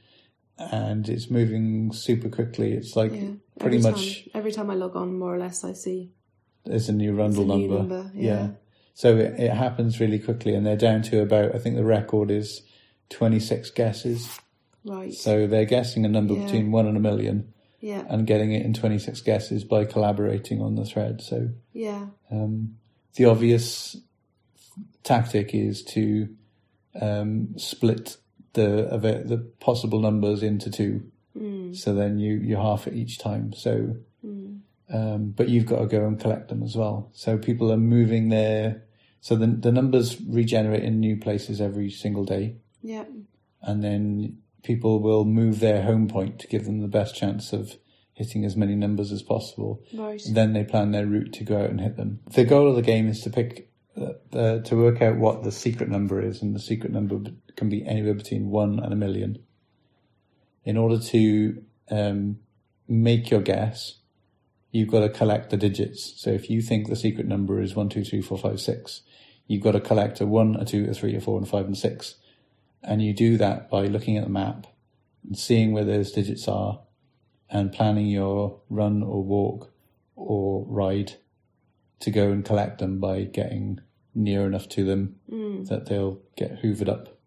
[0.58, 2.72] and it's moving super quickly.
[2.72, 3.30] It's like Yeah.
[3.60, 6.10] pretty every much Time, every time I log on, more or less, I see.
[6.64, 7.94] there's a new Rundle a new number.
[7.94, 8.48] number, yeah.
[8.96, 12.30] So it, it happens really quickly and they're down to about, I think the record
[12.30, 12.62] is
[13.10, 14.38] 26 guesses.
[14.84, 15.12] Right.
[15.12, 16.44] So they're guessing a number Yeah.
[16.46, 18.04] between one and a million yeah.
[18.08, 21.20] and getting it in 26 guesses by collaborating on the thread.
[21.20, 22.06] So Yeah.
[22.30, 22.78] um,
[23.16, 23.96] the obvious
[25.04, 26.28] tactic is to
[26.98, 28.16] um, split
[28.54, 28.88] the
[29.28, 31.02] the possible numbers into two.
[31.74, 33.52] So then you you half it each time.
[33.52, 33.96] So,
[34.90, 37.10] um, but you've got to go and collect them as well.
[37.12, 38.84] So people are moving their
[39.26, 42.44] so the the numbers regenerate in new places every single day,
[42.80, 43.06] Yeah.
[43.60, 47.76] and then people will move their home point to give them the best chance of
[48.12, 49.82] hitting as many numbers as possible.
[49.92, 50.22] Right.
[50.38, 52.20] Then they plan their route to go out and hit them.
[52.34, 53.68] The goal of the game is to pick,
[54.00, 57.18] uh, uh, to work out what the secret number is, and the secret number
[57.56, 59.38] can be anywhere between one and a million.
[60.64, 62.38] In order to um,
[62.86, 63.98] make your guess,
[64.70, 66.14] you've got to collect the digits.
[66.16, 69.02] So if you think the secret number is one, two, three, four, five, six,
[69.46, 71.66] you've got to collect a one, a two, a three, a four, and a five,
[71.66, 72.16] and six.
[72.82, 74.66] And you do that by looking at the map
[75.24, 76.80] and seeing where those digits are
[77.50, 79.72] and planning your run or walk
[80.14, 81.14] or ride
[82.00, 83.80] to go and collect them by getting
[84.14, 85.16] near enough to them
[85.66, 87.18] that they'll get hoovered up.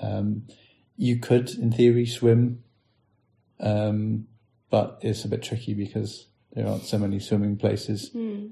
[0.00, 0.44] Um,
[0.96, 2.62] you could, in theory, swim,
[3.60, 4.26] um,
[4.70, 8.10] but it's a bit tricky because there aren't so many swimming places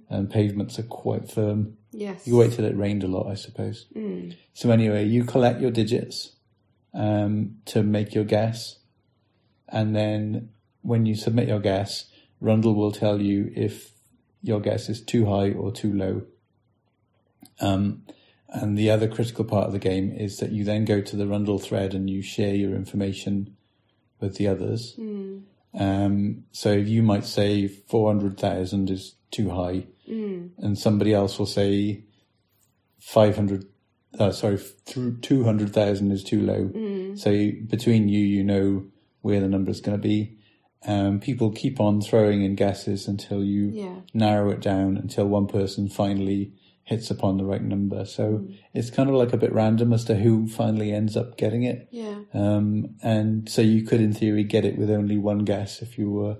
[0.09, 1.77] and pavements are quite firm.
[1.97, 2.27] Yes.
[2.27, 3.87] You wait till it rained a lot, I suppose.
[4.53, 6.33] So anyway, you collect your digits
[6.93, 8.79] um, to make your guess,
[9.69, 10.51] and then
[10.83, 12.07] when you submit your guess,
[12.41, 13.93] Rundle will tell you if
[14.43, 16.23] your guess is too high or too low.
[17.61, 18.03] Um,
[18.49, 21.27] and the other critical part of the game is that you then go to the
[21.27, 23.57] Rundle thread and you share your information
[24.21, 24.95] with the others.
[25.75, 32.05] Um, so you might say 400,000 is too high, and somebody else will say
[33.01, 33.65] 500,
[34.19, 36.71] uh, sorry, 200,000 is too low.
[37.17, 38.87] So between you, you know
[39.21, 40.39] where the number is going to be.
[40.87, 43.97] Um, people keep on throwing in guesses until you Yeah.
[44.15, 46.53] narrow it down until one person finally
[46.85, 48.05] hits upon the right number.
[48.05, 51.65] So it's kind of like a bit random as to who finally ends up getting
[51.65, 51.89] it.
[51.91, 52.21] Yeah.
[52.33, 56.09] Um, and so you could, in theory, get it with only one guess if you
[56.11, 56.37] were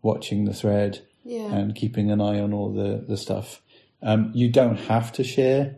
[0.00, 1.52] watching the thread Yeah.
[1.54, 3.60] and keeping an eye on all the, the stuff.
[4.02, 5.76] Um, you don't have to share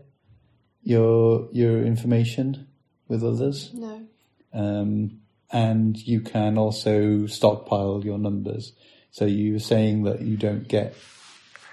[0.82, 2.66] your your information
[3.08, 4.02] with others, No.
[4.52, 8.72] um, and you can also stockpile your numbers.
[9.10, 10.94] So you were saying that you don't get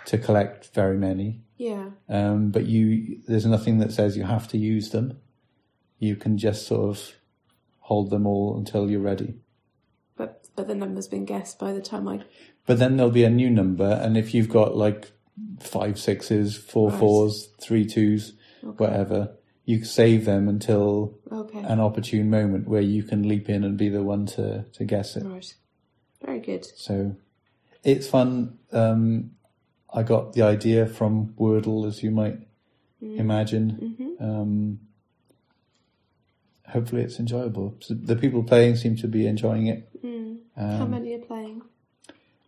[0.07, 1.89] to collect very many, Yeah.
[2.09, 5.19] um, but you there's nothing that says you have to use them.
[5.99, 7.13] You can just sort of
[7.79, 9.35] hold them all until you're ready.
[10.19, 12.19] But but the number's been guessed by the time I.
[12.65, 15.11] But then there'll be a new number, and if you've got like
[15.61, 16.99] five sixes, four Right.
[16.99, 21.59] fours, three twos, whatever, you save them until Okay.
[21.59, 25.15] an opportune moment where you can leap in and be the one to, to guess
[25.15, 25.23] it.
[25.25, 25.55] right.
[26.25, 26.65] Very good.
[26.65, 27.15] So
[27.85, 28.59] it's fun.
[28.73, 29.31] Um,
[29.93, 32.39] I got the idea from Wordle, as you might
[33.01, 33.95] imagine.
[33.97, 34.23] Mm-hmm.
[34.23, 34.79] Um,
[36.69, 37.77] hopefully, it's enjoyable.
[37.89, 39.89] The people playing seem to be enjoying it.
[40.57, 41.61] How many are playing?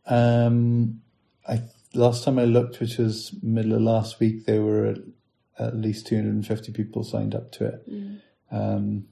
[0.05, 1.01] Um,
[1.47, 1.61] I
[1.93, 4.97] last time I looked, which was middle of last week, there were at,
[5.59, 7.87] at least 250 people signed up to it.
[8.51, 9.05] Um,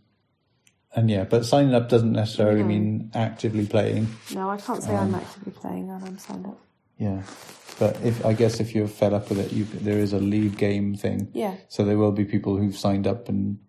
[0.95, 2.67] and yeah, but signing up doesn't necessarily No.
[2.67, 4.08] mean actively playing.
[4.34, 6.60] No, I can't say I'm actively playing and I'm signed up.
[6.98, 7.22] Yeah,
[7.80, 10.58] but if I guess if you're fed up with it, you there is a leave
[10.58, 11.30] game thing.
[11.34, 11.56] Yeah.
[11.69, 13.60] So there will be people who've signed up and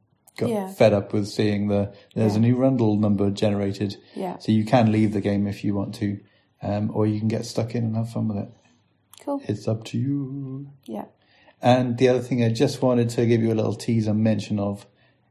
[0.41, 0.69] got Yeah.
[0.73, 3.97] fed up with seeing the there's a new Rundle number generated.
[4.15, 4.39] Yeah.
[4.39, 6.19] So you can leave the game if you want to,
[6.63, 8.49] um, or you can get stuck in and have fun with it.
[9.25, 9.41] Cool.
[9.47, 10.69] It's up to you.
[10.87, 11.05] Yeah.
[11.63, 14.87] And the other thing I just wanted to give you a little teaser mention of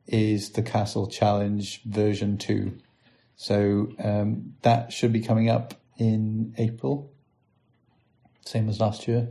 [0.08, 2.72] is the Castle Challenge version 2.
[3.36, 7.12] So um, that should be coming up in April,
[8.45, 9.30] same as last year.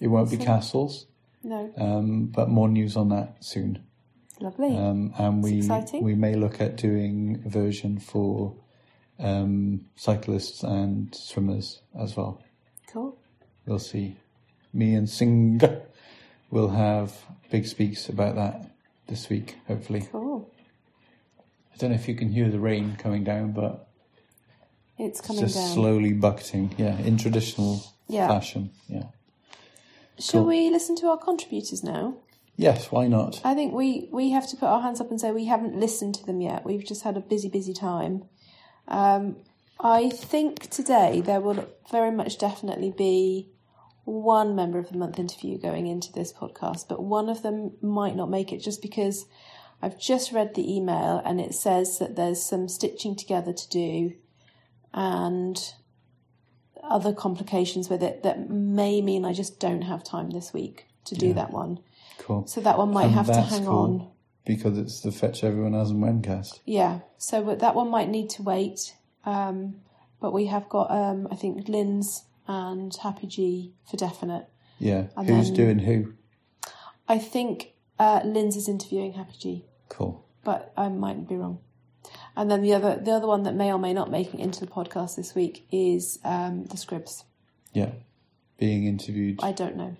[0.00, 1.06] It won't be castles,
[1.42, 1.72] No.
[1.78, 3.78] um, but more news on that soon.
[4.40, 4.76] Lovely.
[4.76, 5.66] Um, and we
[6.00, 8.54] we may look at doing a version for
[9.18, 12.42] um, cyclists and swimmers as well.
[12.92, 13.16] cool.
[13.66, 14.16] We'll see.
[14.72, 15.60] Me and Singh
[16.50, 17.14] will have
[17.50, 18.70] big speaks about that
[19.08, 20.06] this week, hopefully.
[20.12, 20.50] Cool.
[21.72, 23.88] I don't know if you can hear the rain coming down, but
[24.98, 25.74] It's it's coming just down.
[25.74, 26.74] slowly bucketing.
[26.76, 28.28] Yeah, in traditional Yeah.
[28.28, 28.70] fashion.
[28.88, 29.04] Yeah.
[30.18, 30.48] Shall Cool.
[30.48, 32.14] we listen to our contributors now?
[32.56, 33.40] Yes, why not?
[33.44, 36.14] I think we, we have to put our hands up and say we haven't listened
[36.16, 36.64] to them yet.
[36.64, 38.24] We've just had a busy, busy time.
[38.88, 39.36] Um,
[39.78, 43.50] I think today there will very much definitely be
[44.04, 48.16] one member of the month interview going into this podcast, but one of them might
[48.16, 49.26] not make it just because
[49.82, 54.14] I've just read the email and it says that there's some stitching together to do
[54.94, 55.74] and
[56.82, 61.14] other complications with it that may mean I just don't have time this week to
[61.14, 61.80] do that one.
[62.18, 62.46] Cool.
[62.46, 63.78] So that one might And have to hang cool.
[63.78, 64.08] on.
[64.44, 66.60] Because it's the Fetch Everyone As and When cast.
[66.64, 68.94] Yeah, so that one might need to wait.
[69.24, 69.76] Um,
[70.20, 74.46] but we have got, um, I think, Lynn's and Happy G for definite.
[74.78, 75.06] Yeah.
[75.16, 76.12] And Who's doing who?
[77.08, 80.24] I think uh, Lynn's is interviewing Happy G, Cool.
[80.44, 81.58] but I might be wrong.
[82.36, 84.60] And then the other, the other one that may or may not make it into
[84.60, 87.24] the podcast this week is um, the Scribs.
[87.72, 87.90] Yeah.
[88.58, 89.96] Being interviewed I don't know.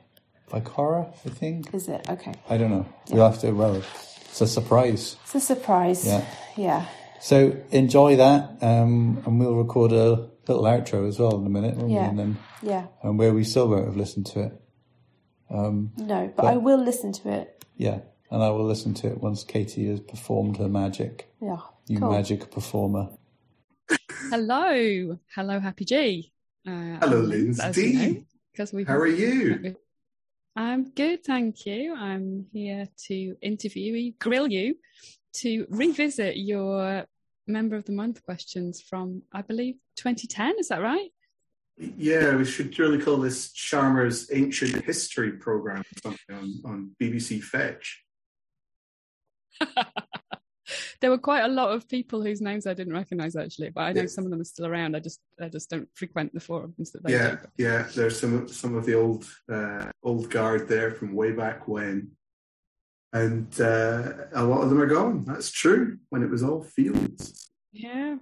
[0.51, 1.73] By Cora, I think.
[1.75, 2.35] Is it okay?
[2.49, 2.87] I don't know.
[3.11, 5.17] We'll have to, well, it's a surprise.
[5.25, 6.07] It's a surprise.
[6.07, 6.25] Yeah.
[6.57, 6.87] Yeah.
[7.21, 11.75] So enjoy that, um, and we'll record a little outro as well in a minute,
[11.77, 11.95] won't we?
[11.95, 12.09] Yeah.
[12.11, 12.87] And then, Yeah.
[13.03, 14.61] and where we still won't have listened to it.
[15.51, 17.65] No, but, I will listen to it.
[17.77, 21.29] Yeah, and I will listen to it once Katie has performed her magic.
[21.41, 21.59] Yeah.
[21.89, 22.11] You cool.
[22.13, 23.09] magic performer.
[24.31, 26.33] Hello, hello, Happy G.
[26.67, 28.27] Uh, Hello, I'm Lindsay as you know, D.
[28.57, 29.77] 'cause we've How are you?
[30.57, 31.95] I'm good, thank you.
[31.95, 34.77] I'm here to interview you, grill you,
[35.35, 37.05] to revisit your
[37.47, 40.55] member of the month questions from, I believe, 2010.
[40.59, 41.11] Is that right?
[41.77, 46.17] Yeah, we should really call this Schama's Ancient History program on,
[46.65, 48.03] on BBC Fetch.
[51.01, 53.93] There were quite a lot of people whose names I didn't recognise actually, but I
[53.93, 54.07] know Yeah.
[54.09, 54.97] some of them are still around.
[54.97, 57.65] I just, I just don't frequent the forums that they Yeah, do.
[57.65, 57.89] yeah.
[57.95, 62.11] There's some some of the old uh, old guard there from way back when,
[63.13, 65.25] and uh, a lot of them are gone.
[65.25, 65.99] That's true.
[66.11, 67.51] When it was all fields.
[67.73, 68.17] Yeah.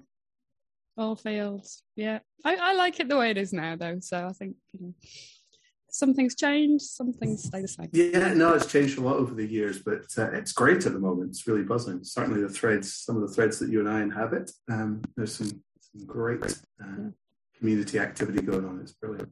[0.97, 1.83] All fields.
[1.97, 2.21] Yeah.
[2.45, 3.99] I, I like it the way it is now though.
[4.01, 4.95] So I think, you know,
[5.95, 7.89] some things change, some things stay the same.
[7.93, 10.99] Yeah, no, it's changed a lot over the years, but uh, it's great at the
[10.99, 11.31] moment.
[11.31, 12.03] It's really buzzing.
[12.03, 15.63] Certainly, the threads, some of the threads that you and I inhabit, um, there's some,
[15.79, 16.43] some great
[16.83, 17.11] uh,
[17.57, 18.81] community activity going on.
[18.81, 19.31] It's brilliant.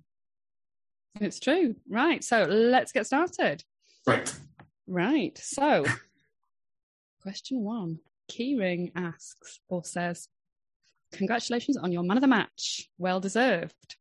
[1.20, 1.75] It's true.
[1.88, 2.22] Right.
[2.22, 3.64] So let's get started.
[4.07, 4.33] Right.
[4.87, 5.37] Right.
[5.38, 5.85] So,
[7.22, 7.98] question one
[8.31, 10.29] Keyring asks or says,
[11.11, 12.88] Congratulations on your man of the match.
[12.98, 13.96] Well deserved.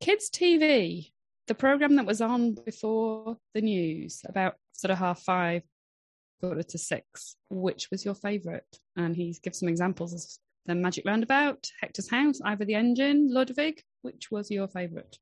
[0.00, 1.10] Kids TV,
[1.50, 5.62] the program that was on before the news, about sort of half five,
[6.40, 7.34] quarter to six.
[7.48, 8.62] Which was your favourite?
[8.96, 10.22] And he gives some examples of
[10.66, 13.82] the Magic Roundabout, Hector's House, Ivor the Engine, Ludwig.
[14.02, 15.18] Which was your favourite?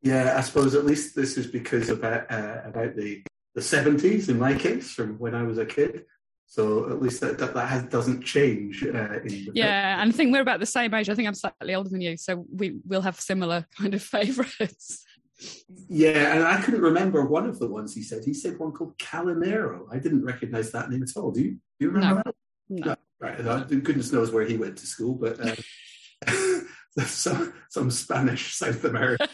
[0.00, 3.22] Yeah, I suppose at least this is because about uh, about the
[3.54, 6.06] the seventies in my case, from when I was a kid.
[6.46, 8.84] So at least that that, that has, doesn't change.
[8.84, 11.08] Uh, in the Yeah, and I think we're about the same age.
[11.08, 15.04] I think I'm slightly older than you, so we will have similar kind of favourites.
[15.88, 18.24] yeah, and I couldn't remember one of the ones he said.
[18.24, 19.86] He said one called Calimero.
[19.90, 21.32] I didn't recognise that name at all.
[21.32, 21.50] Do you?
[21.50, 22.34] Do you remember that?
[22.68, 22.96] No.
[23.20, 23.40] Right.
[23.40, 25.56] uh, Goodness knows where he went to school, but uh,
[27.06, 29.28] some some Spanish South American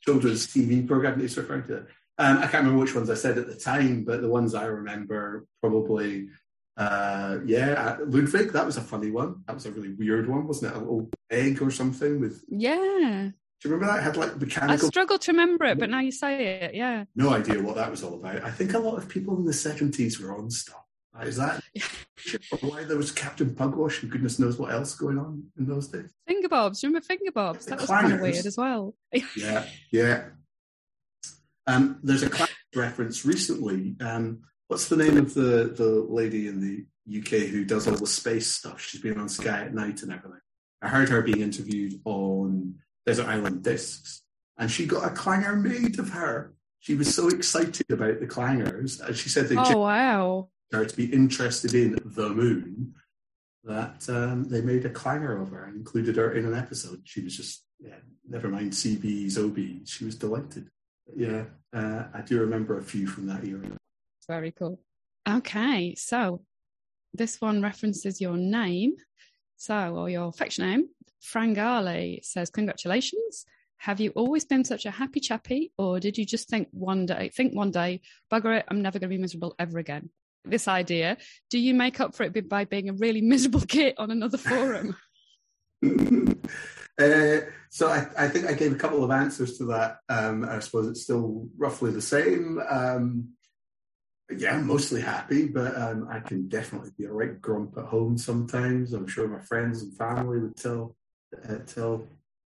[0.00, 1.86] children's TV program that he's referring to.
[2.18, 4.66] Um, I can't remember which ones I said at the time, but the ones I
[4.66, 6.28] remember probably,
[6.76, 8.52] uh, yeah, uh, Ludwig.
[8.52, 9.42] That was a funny one.
[9.46, 10.76] That was a really weird one, wasn't it?
[10.76, 12.44] A little egg or something with.
[12.48, 13.30] Yeah.
[13.62, 14.00] Do you remember that?
[14.00, 14.86] It had like mechanical.
[14.86, 17.04] I struggle to remember it, but now you say it, yeah.
[17.14, 18.42] no idea what that was all about.
[18.42, 20.82] I think a lot of people in the seventies were on stuff.
[21.22, 21.62] Is that
[22.60, 26.10] why there was Captain Pugwash and goodness knows what else going on in those days?
[26.26, 26.82] Finger bobs.
[26.82, 27.66] Remember finger bobs?
[27.66, 28.94] That was kind of weird as well.
[29.36, 30.24] Yeah, yeah.
[31.66, 33.96] Um, there's a class reference recently.
[34.00, 38.06] Um, what's the name of the the lady in the UK who does all the
[38.06, 38.80] space stuff?
[38.80, 40.40] She's been on Sky at night and everything.
[40.80, 44.22] I heard her being interviewed on Desert Island Discs,
[44.58, 46.54] and she got a clanger made of her.
[46.80, 50.48] She was so excited about the clangers, and she said they Oh wow.
[50.72, 52.94] her to be interested in the moon
[53.64, 57.00] that um, they made a clanger of her and included her in an episode.
[57.04, 57.94] She was just, yeah,
[58.28, 59.86] never mind CB's OB.
[59.86, 60.68] She was delighted.
[61.16, 63.60] Yeah, uh, I do remember a few from that era.
[64.28, 64.80] Very cool.
[65.28, 66.42] Okay, so
[67.14, 68.94] this one references your name,
[69.56, 70.88] so or your affection name.
[71.22, 73.44] Frangali says, "Congratulations.
[73.78, 77.30] Have you always been such a happy chappy, or did you just think one day,
[77.30, 78.00] think one day,
[78.30, 80.10] bugger it, I'm never going to be miserable ever again?"
[80.44, 81.18] This idea.
[81.50, 84.96] Do you make up for it by being a really miserable git on another forum?
[85.82, 89.98] Uh, so I, I think I gave a couple of answers to that.
[90.08, 92.60] Um, I suppose it's still roughly the same.
[92.68, 93.30] Um,
[94.36, 98.16] yeah, I'm mostly happy, but um, I can definitely be a right grump at home
[98.16, 98.92] sometimes.
[98.92, 100.96] I'm sure my friends and family would tell
[101.48, 102.06] uh, tell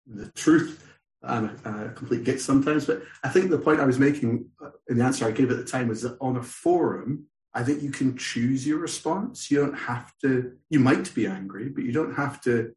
[0.05, 0.87] the truth.
[1.23, 4.71] I'm a, a complete git sometimes, but I think the point I was making uh,
[4.89, 7.83] in the answer I gave at the time was that on a forum, I think
[7.83, 9.51] you can choose your response.
[9.51, 10.53] You don't have to.
[10.69, 12.73] You might be angry, but you don't have to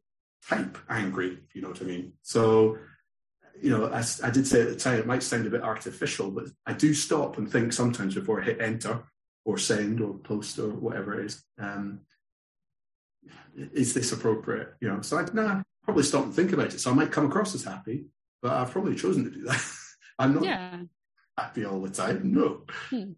[0.47, 1.39] type angry.
[1.47, 2.13] If you know what I mean.
[2.21, 2.77] So,
[3.61, 6.31] you know, I, I did say at the time it might sound a bit artificial,
[6.31, 9.03] but I do stop and think sometimes before I hit enter
[9.45, 11.43] or send or post or whatever it is.
[11.59, 12.01] Um,
[13.55, 14.73] is this appropriate?
[14.81, 16.79] You know, so I nah, probably stop and think about it.
[16.79, 18.05] So I might come across as happy,
[18.41, 19.63] but I've probably chosen to do that.
[20.19, 20.81] I'm not yeah.
[21.37, 22.33] happy all the time.
[22.33, 22.63] No.
[22.89, 23.11] Hmm.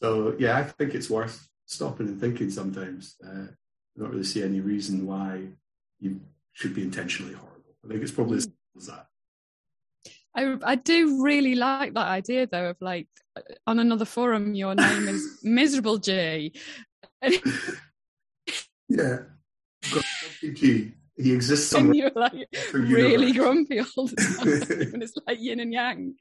[0.00, 3.16] So yeah, I think it's worth stopping and thinking sometimes.
[3.24, 5.48] Uh, I don't really see any reason why
[5.98, 6.20] you
[6.58, 7.76] should be intentionally horrible.
[7.84, 8.50] I think it's probably as Hmm.
[8.50, 9.06] simple as that.
[10.34, 13.08] I, I do really like that idea though of like
[13.66, 16.52] on another forum your name is miserable G.
[18.90, 19.18] Yeah.
[19.92, 20.04] Got
[20.54, 20.92] G.
[21.16, 21.94] He exists and somewhere.
[21.94, 23.36] you're like really universe.
[23.36, 24.16] grumpy all the
[24.80, 26.14] time and it's like yin and yang.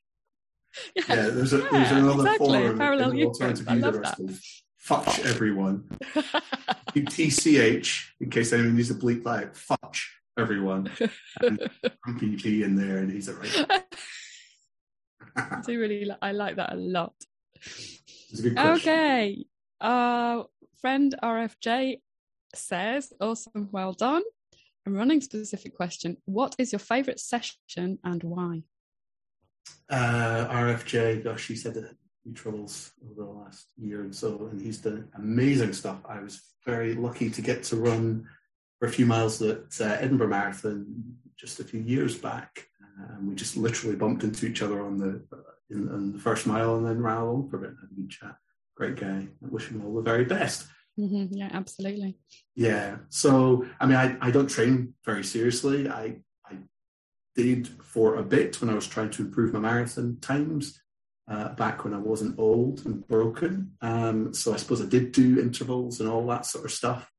[0.96, 2.48] Yeah, Yeah, there's, a, there's Yeah, another exactly.
[2.48, 4.32] forum Parallel in alternative I universe called
[5.06, 5.88] Futch Everyone.
[6.94, 10.02] You TCH, in case anyone needs to bleep that out, Futch
[10.38, 10.92] Everyone.
[11.42, 11.70] And
[12.02, 13.86] Grumpy G in there, and he's a right.
[15.36, 17.14] I do really li- I like that a lot.
[17.56, 18.92] It's a good question.
[18.92, 19.46] Okay.
[19.80, 20.44] Uh
[20.82, 22.02] friend RFJ
[22.56, 24.24] says, awesome, well done.
[24.86, 26.18] A running specific question.
[26.26, 28.64] What is your favourite session and why?
[29.90, 34.62] uh, RFJ, gosh, he said that he troubles over the last year and so, and
[34.62, 35.98] he's done amazing stuff.
[36.08, 38.28] I was very lucky to get to run
[38.80, 40.86] for a few miles at uh, Edinburgh Marathon
[41.36, 44.98] just a few years back, uh, and we just literally bumped into each other on
[44.98, 45.22] the
[45.70, 48.10] in, the first mile and then ran along for a bit and had a good
[48.10, 48.36] chat.
[48.76, 49.28] Great guy.
[49.44, 50.68] I wish him all the very best.
[51.00, 52.18] Mhm, Yeah, absolutely.
[52.56, 52.98] Yeah.
[53.10, 55.88] So, I mean, I, I don't train very seriously.
[55.90, 56.56] I, I
[57.36, 60.80] did for a bit when I was trying to improve my marathon times
[61.30, 63.74] uh, back when I wasn't old and broken.
[63.82, 67.12] Um, so I suppose I did do intervals and all that sort of stuff.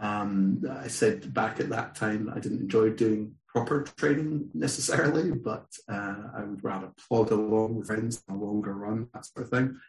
[0.00, 5.32] Um, I said back at that time that I didn't enjoy doing proper training necessarily,
[5.32, 9.46] but uh, I would rather plod along with friends on a longer run, that sort
[9.46, 9.80] of thing.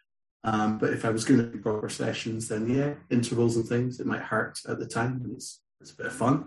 [0.43, 3.99] Um, but if I was going to do proper sessions, then yeah, intervals and things,
[3.99, 6.45] it might hurt at the time, and it's it's a bit of fun.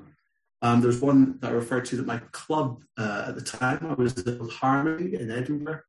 [0.63, 3.95] Um, there's one that I referred to that my club uh, at the time, I
[3.95, 5.81] was at Harmeny in Edinburgh,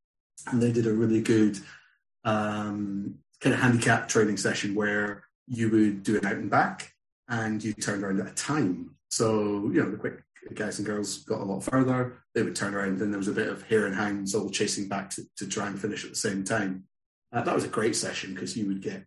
[0.47, 1.59] and they did a really good
[2.23, 6.92] um, kind of handicap training session where you would do an out and back,
[7.29, 8.95] and you turned around at a time.
[9.09, 12.17] So you know the quick guys and girls got a lot further.
[12.33, 14.87] They would turn around, and there was a bit of hare and hounds all chasing
[14.87, 16.85] back to, to try and finish at the same time.
[17.31, 19.05] Uh, that was a great session because you would get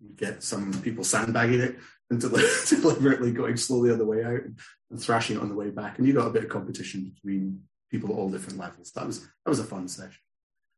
[0.00, 1.78] you get some people sandbagging it
[2.10, 2.30] and del-
[2.68, 4.58] deliberately going slowly on the way out and,
[4.90, 7.62] and thrashing it on the way back, and you got a bit of competition between
[7.90, 8.92] people at all different levels.
[8.92, 10.20] That was that was a fun session.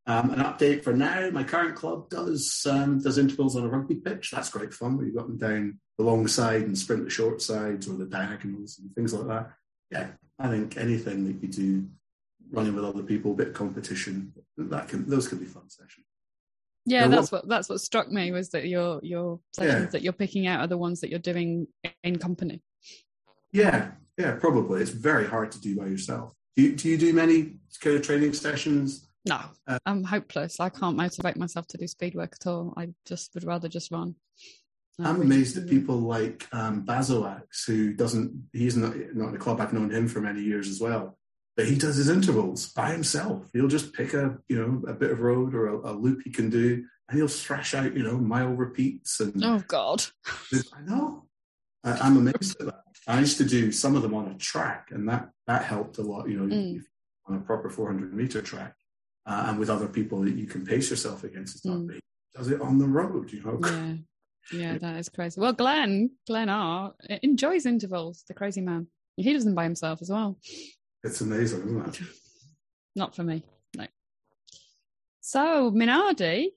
[0.07, 3.97] Um, an update for now: my current club does um, does intervals on a rugby
[3.97, 4.31] pitch.
[4.31, 4.99] That's great fun.
[5.05, 8.79] You got them down the long side and sprint the short sides or the diagonals
[8.79, 9.51] and things like that.
[9.91, 11.87] Yeah, I think anything that you do
[12.51, 14.33] running with other people, a bit of competition.
[14.59, 16.07] That can those could be fun sessions.
[16.87, 19.91] Yeah, that's what that's what struck me was that your your sessions Yeah.
[19.91, 21.67] that you're picking out are the ones that you're doing
[22.03, 22.61] in company.
[23.53, 24.83] Yeah, yeah, probably.
[24.83, 26.33] It's very hard to do by yourself.
[26.57, 29.09] Do you, do you do many kind of training sessions?
[29.27, 30.61] No, Uh, I'm hopeless.
[30.61, 32.75] I can't motivate myself to do speed work at all.
[32.77, 34.17] I just would rather just run.
[35.01, 39.61] I'm amazed at people like um, Bazoax, who doesn't, he's not, not in the club.
[39.61, 41.19] I've known him for many years as well.
[41.57, 43.49] But he does his intervals by himself.
[43.53, 46.31] He'll just pick a, you know, a bit of road or a, a loop he
[46.31, 49.21] can do, and he'll thrash out, you know, mile repeats.
[49.21, 50.05] And Oh God.
[50.53, 51.25] I know.
[51.83, 52.83] I, I'm amazed at that.
[53.07, 56.03] I used to do some of them on a track, and that that helped a
[56.03, 56.29] lot.
[56.29, 56.83] You know, Mm.
[57.27, 58.75] on a proper 400 meter track,
[59.27, 61.57] uh, and with other people that you can pace yourself against.
[61.57, 61.87] It's not Mm.
[61.87, 62.01] me.
[62.35, 63.33] Does it on the road?
[63.33, 63.59] You know.
[63.63, 63.95] Yeah.
[64.53, 65.41] Yeah, that is crazy.
[65.41, 68.89] Well, Glenn, Glenn R enjoys intervals, the crazy man.
[69.17, 70.39] He does them by himself as well.
[71.03, 72.01] It's amazing, isn't it?
[72.97, 73.43] Not for me,
[73.75, 73.87] no.
[75.21, 76.49] So, Minardi,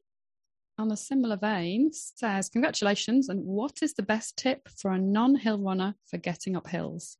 [0.77, 3.29] on a similar vein, says, Congratulations.
[3.29, 7.17] And what is the best tip for a non hill runner for getting up hills?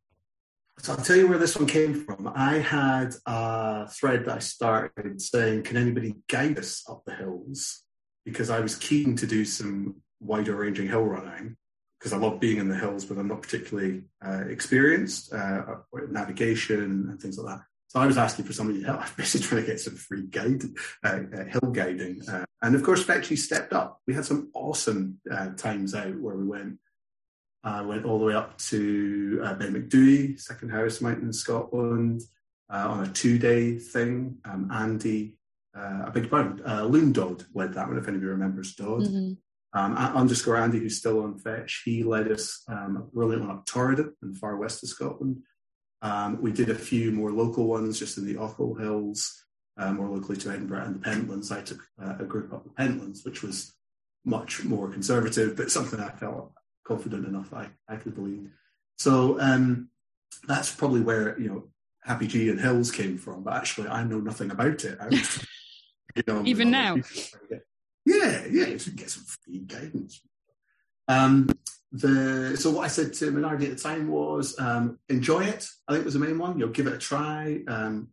[0.80, 2.32] So I'll tell you where this one came from.
[2.36, 7.84] I had a thread that I started saying, "Can anybody guide us up the hills?"
[8.26, 11.58] Because I was keen to do some wider ranging hill running
[12.00, 15.64] because I love being in the hills, but I'm not particularly uh, experienced uh,
[16.10, 17.66] navigation and things like that.
[17.88, 19.00] So I was asking for somebody to help.
[19.02, 20.64] I was basically trying to get some free guide,
[21.04, 24.02] uh, uh, hill guiding, uh, and of course, Fetchy stepped up.
[24.08, 26.78] We had some awesome uh, times out where we went.
[27.68, 32.22] I went all the way up to uh, Ben Macdui, Second Harris Mountain in Scotland,
[32.70, 34.38] uh, on a two-day thing.
[34.46, 35.36] Um, Andy,
[35.78, 39.04] uh, a big pardon, uh, Loon Dodd led that one, if anybody remembers Dodd.
[39.04, 39.38] Mhm.
[39.74, 44.32] Um, underscore Andy, who's still on Fetch, he led us um, one up Torridon in
[44.32, 45.44] the far west of Scotland.
[46.02, 49.44] Um, we did a few more local ones just in the Ochil Hills,
[49.78, 51.52] uh, more locally to Edinburgh and the Pentlands.
[51.52, 53.74] I took uh, a group up the Pentlands, which was
[54.24, 56.54] much more conservative, but something I felt
[56.88, 58.50] confident enough I, I could believe.
[58.98, 59.90] So um,
[60.48, 61.64] that's probably where, you know,
[62.04, 64.98] Happy G and Hills came from, but actually I know nothing about it.
[65.00, 65.46] I was,
[66.16, 66.96] you know, Even now?
[66.96, 67.66] people trying to get-
[68.06, 70.22] Yeah, yeah, to get some free guidance.
[71.10, 71.50] Um,
[71.92, 75.68] the so what I said to Minardi at the time was um, enjoy it.
[75.88, 76.60] I think was the main one.
[76.60, 77.62] You know, give it a try.
[77.68, 78.10] Um,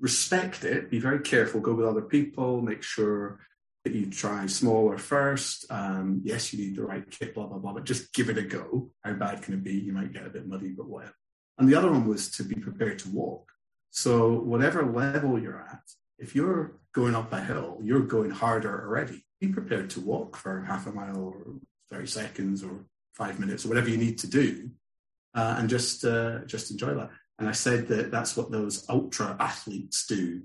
[0.00, 0.90] respect it.
[0.90, 1.60] Be very careful.
[1.60, 2.62] Go with other people.
[2.62, 3.40] Make sure
[3.88, 5.64] that you try smaller first.
[5.70, 7.34] Um, yes, you need the right kit.
[7.34, 7.72] Blah blah blah.
[7.72, 8.90] But just give it a go.
[9.02, 9.72] How bad can it be?
[9.72, 11.14] You might get a bit muddy, but whatever.
[11.58, 13.50] And the other one was to be prepared to walk.
[13.90, 15.80] So whatever level you're at,
[16.18, 19.24] if you're going up a hill, you're going harder already.
[19.40, 21.54] Be prepared to walk for half a mile or
[21.90, 22.84] 30 seconds or
[23.14, 24.70] five minutes or whatever you need to do
[25.34, 27.10] uh, and just uh, just enjoy that.
[27.38, 30.42] And I said that that's what those ultra athletes do.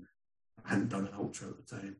[0.64, 1.96] I hadn't done an ultra at the time.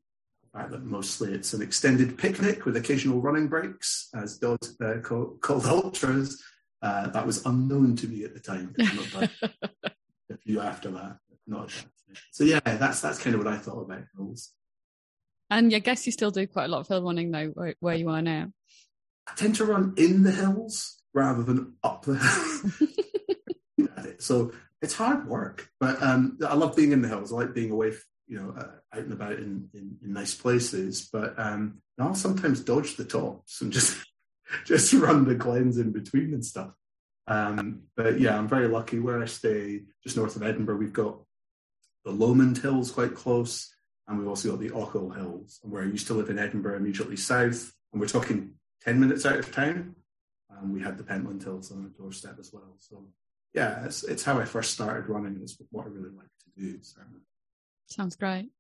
[0.55, 5.37] Fact that mostly it's an extended picnic with occasional running breaks, as Dodd uh, call,
[5.41, 6.41] called ultras.
[6.81, 8.73] Uh, that was unknown to me at the time.
[10.31, 11.17] A few after that,
[11.49, 11.87] not that.
[12.31, 14.53] So yeah, that's that's kind of what I thought about hills.
[15.51, 17.97] and I guess you still do quite a lot of hill running though, where, where
[17.97, 18.53] you are now.
[19.27, 22.17] I tend to run in the hills rather than up the
[23.79, 23.89] hill.
[24.19, 27.33] so it's hard work, but um, I love being in the hills.
[27.33, 27.93] I like being away,
[28.27, 31.09] you know, out and about in, in, in nice places.
[31.13, 34.05] But um, I'll sometimes dodge the tops and just
[34.65, 36.71] just run the glens in between and stuff.
[37.27, 40.77] Um, but yeah, I'm very lucky where I stay, just north of Edinburgh.
[40.77, 41.19] We've got
[42.05, 43.75] the Lomond Hills quite close,
[44.07, 45.61] and we've also got the Ochil Hills.
[45.63, 49.25] And where I used to live in Edinburgh, immediately south, and we're talking 10 minutes
[49.25, 49.95] out of town.
[50.51, 52.77] Um, we had the Pentland Hills on our doorstep as well.
[52.79, 53.07] So,
[53.55, 55.39] yeah, it's, it's how I first started running.
[55.41, 56.79] It's what I really like to do.
[56.83, 57.21] certainly.
[57.87, 58.51] Sounds great.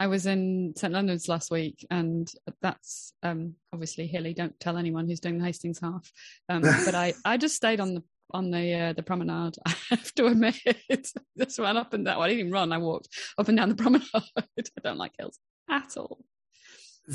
[0.00, 4.34] I was in St Leonard's last week, and that's um, obviously hilly.
[4.34, 6.10] Don't tell anyone who's doing the Hastings half.
[6.48, 8.02] Um, but I, I just stayed on the
[8.32, 9.56] on the uh, the promenade.
[9.66, 10.56] I have to admit,
[11.38, 12.16] just ran up and down.
[12.16, 12.72] Well, I didn't even run.
[12.72, 13.08] I walked
[13.38, 14.08] up and down the promenade.
[14.16, 15.38] I don't like hills
[15.70, 16.24] at all.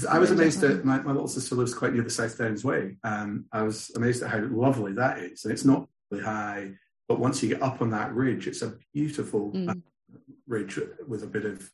[0.08, 2.98] I was amazed that my, my little sister lives quite near the South Downs Way.
[3.04, 5.46] Um, I was amazed at how lovely that is.
[5.46, 6.74] And it's not really high,
[7.08, 9.82] but once you get up on that ridge, it's a beautiful Mm.
[10.50, 11.72] Ridge with a bit of,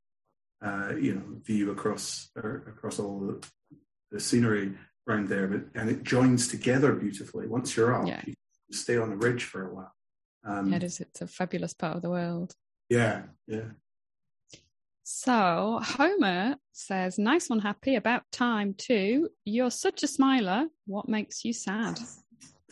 [0.64, 3.48] uh, you know, view across uh, across all the,
[4.12, 4.74] the scenery
[5.08, 5.48] around there.
[5.48, 7.48] But and it joins together beautifully.
[7.48, 8.22] Once you're up, Yeah.
[8.28, 8.36] you
[8.72, 9.94] stay on the ridge for a while.
[10.44, 11.00] Um, Yeah, it is.
[11.02, 12.54] It's a fabulous part of the world.
[12.90, 13.70] yeah, yeah.
[15.04, 17.96] So Homer says, "Nice one, happy.
[17.96, 19.30] About time too.
[19.46, 20.68] You're such a smiler.
[20.88, 22.00] What makes you sad?"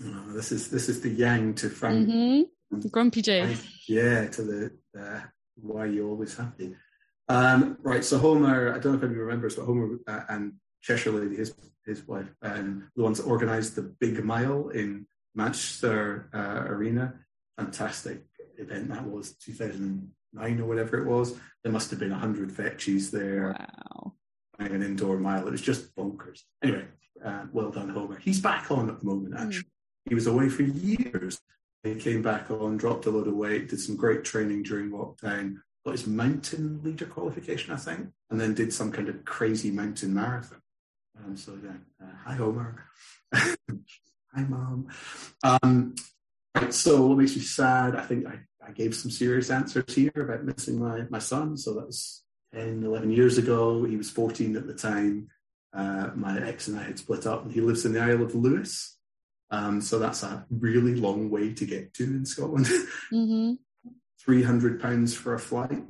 [0.04, 2.10] Oh, this is this is the yang to Frank.
[2.10, 2.42] hmm
[2.90, 3.22] Grumpy.
[3.22, 5.22] Frank- Yeah, to the uh,
[5.56, 6.76] why are you always happy?
[7.30, 11.12] Um, right, so Homer, I don't know if anybody remembers, but Homer uh, and Cheshire
[11.12, 16.64] Lady, his his wife, um, the ones that organised the Big Mile in Manchester uh,
[16.72, 17.14] Arena.
[17.58, 18.24] Fantastic
[18.58, 21.38] event that was, 2009 or whatever it was.
[21.64, 23.56] There must have been 100 fetches there.
[23.58, 24.14] Wow.
[24.60, 25.48] An indoor mile.
[25.48, 26.42] It was just bonkers.
[26.64, 26.86] Anyway,
[27.24, 28.20] uh, well done, Homer.
[28.20, 29.64] He's back on at the moment, actually.
[29.64, 30.10] Mm.
[30.10, 31.40] He was away for years.
[31.84, 35.58] He came back on, dropped a load of weight, did some great training during lockdown,
[35.86, 40.14] got his mountain leader qualification, I think, and then did some kind of crazy mountain
[40.14, 40.62] marathon.
[41.18, 42.86] Um, so yeah, uh, hi Homer,
[43.34, 43.56] hi
[44.48, 44.88] mom.
[45.44, 45.96] Um,
[46.70, 47.96] so what makes me sad?
[47.96, 51.58] I think I, I gave some serious answers here about missing my my son.
[51.58, 52.24] So that was
[52.54, 53.84] 10, 11 years ago.
[53.84, 55.28] He was 14 at the time.
[55.74, 58.36] Uh, my ex and I had split up, and he lives in the Isle of
[58.36, 58.98] Lewis.
[59.52, 62.68] Um, so that's a really long way to get to in Scotland.
[63.12, 63.54] Mm-hmm.
[64.20, 65.84] Three hundred pounds for a flight.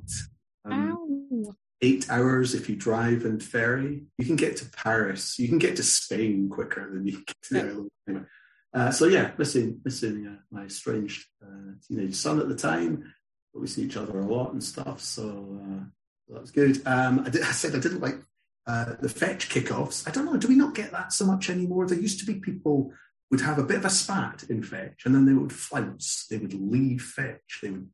[0.65, 1.45] Um,
[1.83, 4.03] eight hours if you drive and ferry.
[4.17, 5.37] You can get to Paris.
[5.37, 7.89] You can get to Spain quicker than you get to the island.
[8.09, 8.25] Anyway.
[8.73, 13.13] Uh, so yeah, missing missing uh, my estranged uh, teenage son at the time,
[13.53, 14.99] but we see each other a lot and stuff.
[14.99, 15.83] So uh,
[16.29, 16.81] that was good.
[16.87, 18.17] Um, I, did, I, said I didn't like
[18.65, 20.07] uh, the fetch kickoffs.
[20.07, 20.37] I don't know.
[20.37, 21.85] Do we not get that so much anymore?
[21.85, 22.91] There used to be people
[23.33, 26.27] would have a bit of a spat in fetch, and then they would flounce.
[26.29, 27.61] They would leave fetch.
[27.63, 27.89] They would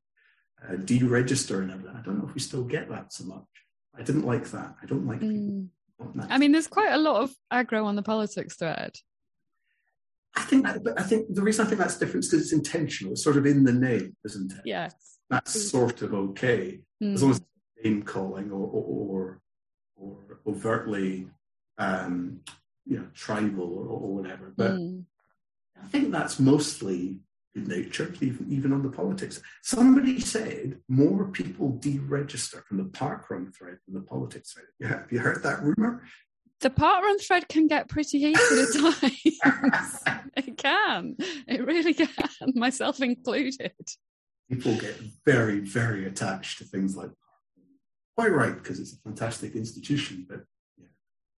[0.62, 1.96] uh, deregister and everything.
[1.96, 3.46] I don't know if we still get that so much.
[3.98, 4.76] I didn't like that.
[4.84, 5.70] I don't like mm.
[6.30, 8.92] I mean, there's quite a lot of aggro on the politics thread.
[10.36, 12.54] I think that, but I think the reason I think that's different is because it's
[12.54, 13.14] intentional.
[13.14, 14.62] It's sort of in the name, isn't it?
[14.66, 14.94] Yes.
[15.30, 16.82] That's sort of okay.
[17.02, 17.14] Mm.
[17.14, 17.42] As long as
[17.82, 19.42] name calling or, or,
[19.96, 21.28] or, overtly,
[21.78, 22.42] um,
[22.86, 24.54] you know, tribal or, or whatever.
[24.58, 24.99] But mm.
[25.84, 27.20] I think that's mostly
[27.56, 29.42] good natured, even, even on the politics.
[29.64, 34.68] Somebody said more people deregister from the parkrun thread than the politics thread.
[34.80, 36.04] Yeah, have you heard that rumor?
[36.62, 40.00] The parkrun thread can get pretty heated at times.
[40.36, 41.16] it can.
[41.48, 42.10] It really can,
[42.56, 43.72] myself included.
[44.50, 47.64] People get very, very attached to things like parkrun.
[48.18, 50.42] quite right because it's a fantastic institution, but
[50.78, 50.88] yeah,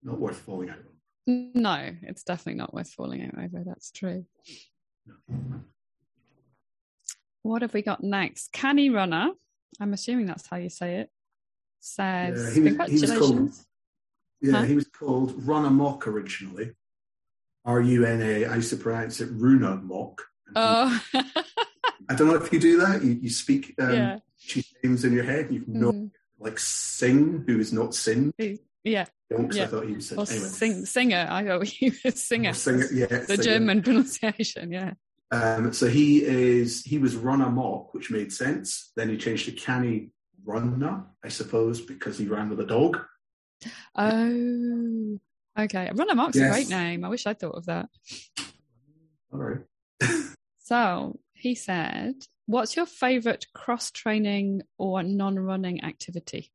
[0.03, 0.87] not worth falling out over.
[1.27, 3.63] No, it's definitely not worth falling over.
[3.65, 4.25] That's true.
[7.43, 8.51] What have we got next?
[8.51, 9.31] Canny Runner.
[9.79, 11.09] I'm assuming that's how you say it.
[11.79, 13.11] Says yeah, he was, congratulations.
[13.11, 13.51] He was called,
[14.41, 14.63] yeah, huh?
[14.63, 16.71] he was called Run Amok originally.
[17.65, 18.45] R U N A.
[18.45, 20.23] I used to pronounce it Runa Mock.
[20.55, 21.03] Oh.
[21.13, 23.03] I don't know if you do that.
[23.03, 24.19] You, you speak um, yeah.
[24.83, 25.51] names in your head.
[25.51, 26.11] You know, mm.
[26.39, 28.33] like Sing, who is not Sin.
[28.83, 29.05] Yeah.
[29.31, 29.63] Yeah.
[29.63, 30.47] I thought he was or anyway.
[30.47, 31.27] sing, singer.
[31.29, 32.53] I thought he was singer.
[32.53, 33.43] singer yeah, the singer.
[33.43, 34.71] German pronunciation.
[34.71, 34.93] Yeah.
[35.31, 38.91] Um, so he is he was run amok, which made sense.
[38.95, 40.11] Then he changed to Canny
[40.43, 42.99] Runner, I suppose, because he ran with a dog.
[43.95, 45.19] Oh,
[45.57, 45.91] okay.
[45.93, 46.47] Run amok's yes.
[46.47, 47.05] a great name.
[47.05, 47.87] I wish I'd thought of that.
[49.31, 49.61] All right.
[50.59, 52.15] so he said,
[52.47, 56.51] "What's your favourite cross training or non running activity?"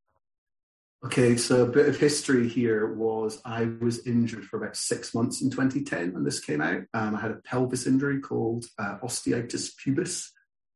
[1.04, 5.42] Okay, so a bit of history here was I was injured for about six months
[5.42, 6.82] in 2010 when this came out.
[6.94, 10.28] Um, I had a pelvis injury called uh, osteitis pubis,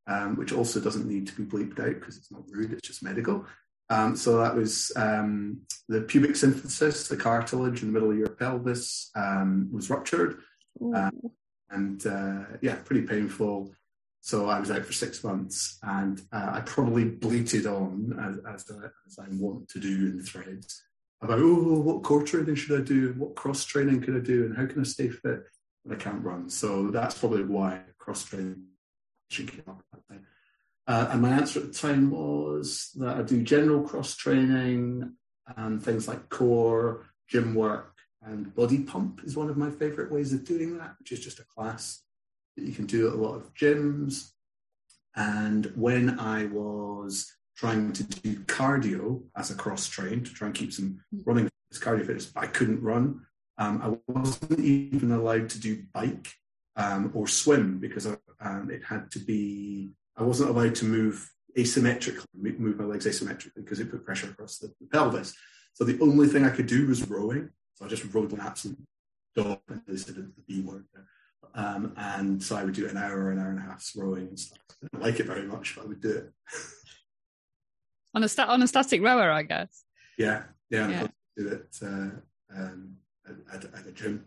[0.07, 3.03] um, which also doesn't need to be bleeped out because it's not rude, it's just
[3.03, 3.47] medical.
[3.89, 8.29] Um, so that was um, the pubic symphysis, the cartilage in the middle of your
[8.29, 10.43] pelvis um, was ruptured.
[10.95, 11.11] Uh,
[11.71, 13.73] and uh, yeah, pretty painful.
[14.23, 18.71] So I was out for six months, and uh, I probably bleated on as, as,
[18.71, 20.83] as, I want to do in threads
[21.23, 24.57] about oh, what core training should I do, what cross training could I do, and
[24.57, 25.45] how can I stay fit
[25.83, 26.49] when I can't run.
[26.51, 28.65] So that's probably why cross training
[29.31, 30.21] came up at that.
[30.87, 35.15] Uh, and my answer at the time was that I do general cross training
[35.57, 40.33] and things like core, gym work, and body pump is one of my favorite ways
[40.33, 42.03] of doing that, which is just a class
[42.63, 44.31] you can do at a lot of gyms.
[45.17, 50.55] And when I was trying to do cardio as a cross train to try and
[50.55, 53.23] keep some running cardio fitness, I couldn't run.
[53.59, 56.33] Um, I wasn't even allowed to do bike
[56.77, 58.07] um, or swim because
[58.41, 59.93] um, it had to be.
[60.17, 64.59] I wasn't allowed to move asymmetrically, move my legs asymmetrically because it put pressure across
[64.59, 65.35] the, the pelvis.
[65.75, 67.51] So the only thing I could do was rowing.
[67.75, 68.79] So I just rode an absolute
[69.35, 71.07] dog, they said the B word there.
[71.55, 74.39] Um, and so I would do an hour, an hour and a half rowing and
[74.39, 74.59] stuff.
[74.71, 76.33] I didn't like it very much, but I would do it.
[78.15, 79.85] on a sta- on a static rower, I guess.
[80.19, 81.07] Yeah, yeah, yeah.
[81.37, 82.11] do it uh,
[82.57, 82.97] um,
[83.53, 84.27] at, at, a gym.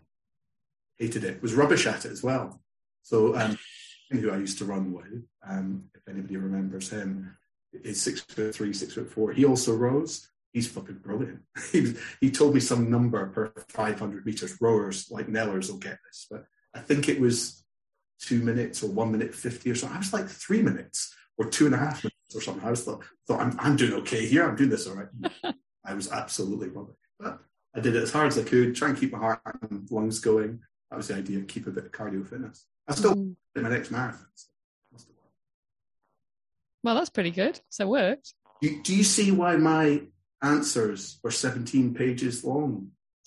[0.98, 1.42] Hated it.
[1.42, 2.60] Was rubbish at it as well.
[3.02, 3.58] So, um,
[4.10, 7.36] who I used to run with, um, if anybody remembers him,
[7.72, 9.32] is six foot three, six foot four.
[9.32, 10.28] He also rows.
[10.52, 11.40] He's fucking brilliant.
[11.72, 14.56] he, he told me some number per 500 meters.
[14.60, 16.44] Rowers like Nellers will get this, but
[16.74, 17.64] I think it was
[18.20, 19.96] two minutes or one minute 50 or something.
[19.96, 22.64] I was like three minutes or two and a half minutes or something.
[22.64, 24.48] I was thought, thought I'm, I'm doing okay here.
[24.48, 25.54] I'm doing this all right.
[25.84, 26.96] I was absolutely rubbish.
[27.18, 27.38] But
[27.74, 30.20] I did it as hard as I could, try and keep my heart and lungs
[30.20, 30.60] going.
[30.90, 32.66] That was the idea, keep a bit of cardio fitness.
[32.88, 33.34] I still mm.
[33.56, 34.26] in my next marathon.
[34.36, 34.48] So
[36.82, 37.60] well, that's pretty good.
[37.70, 38.34] So it worked.
[38.60, 40.02] Do, do you see why my
[40.42, 42.90] answers were 17 pages long?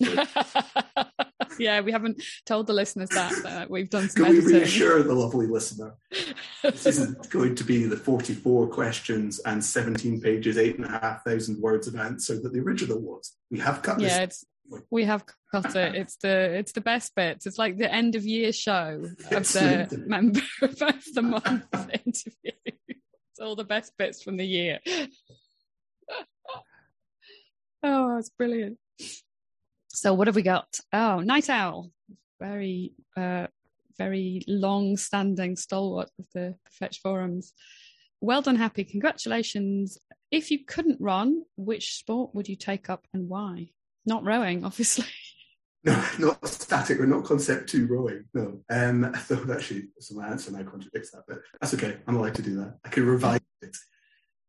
[1.60, 4.52] yeah, we haven't told the listeners that, that uh, we've done some Can editing.
[4.52, 5.94] we reassure the lovely listener?
[6.62, 11.24] this isn't going to be the 44 questions and 17 pages, eight and a half
[11.24, 13.36] thousand words of answer that the original was.
[13.50, 14.44] We have cut yeah, it's
[14.90, 15.94] we have cut it.
[15.94, 17.46] It's the it's the best bits.
[17.46, 19.16] It's like the end of year show of
[19.52, 22.52] the member of the month interview.
[22.86, 24.80] It's all the best bits from the year.
[27.82, 28.78] oh, it's brilliant.
[29.98, 30.78] So what have we got?
[30.92, 31.90] Oh, Night Owl.
[32.38, 33.48] Very uh
[33.96, 37.52] very long standing stalwart of the Fetch forums.
[38.20, 38.84] Well done, happy.
[38.84, 39.98] Congratulations.
[40.30, 43.70] If you couldn't run, which sport would you take up and why?
[44.06, 45.06] Not rowing, obviously.
[45.82, 48.24] No, not static or not concept two rowing.
[48.34, 48.60] No.
[48.70, 51.96] Um, thought actually, so my answer now contradicts that, but that's okay.
[52.06, 52.78] I'm allowed to do that.
[52.84, 53.76] I can revise it.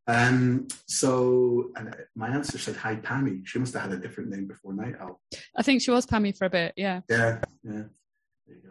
[0.08, 3.46] Um, so, and my answer said hi, Pammy.
[3.46, 5.22] She must have had a different name before Night Owl.
[5.56, 6.74] I think she was Pammy for a bit.
[6.76, 7.02] Yeah.
[7.10, 7.40] Yeah.
[7.64, 7.84] Yeah.
[8.48, 8.62] There you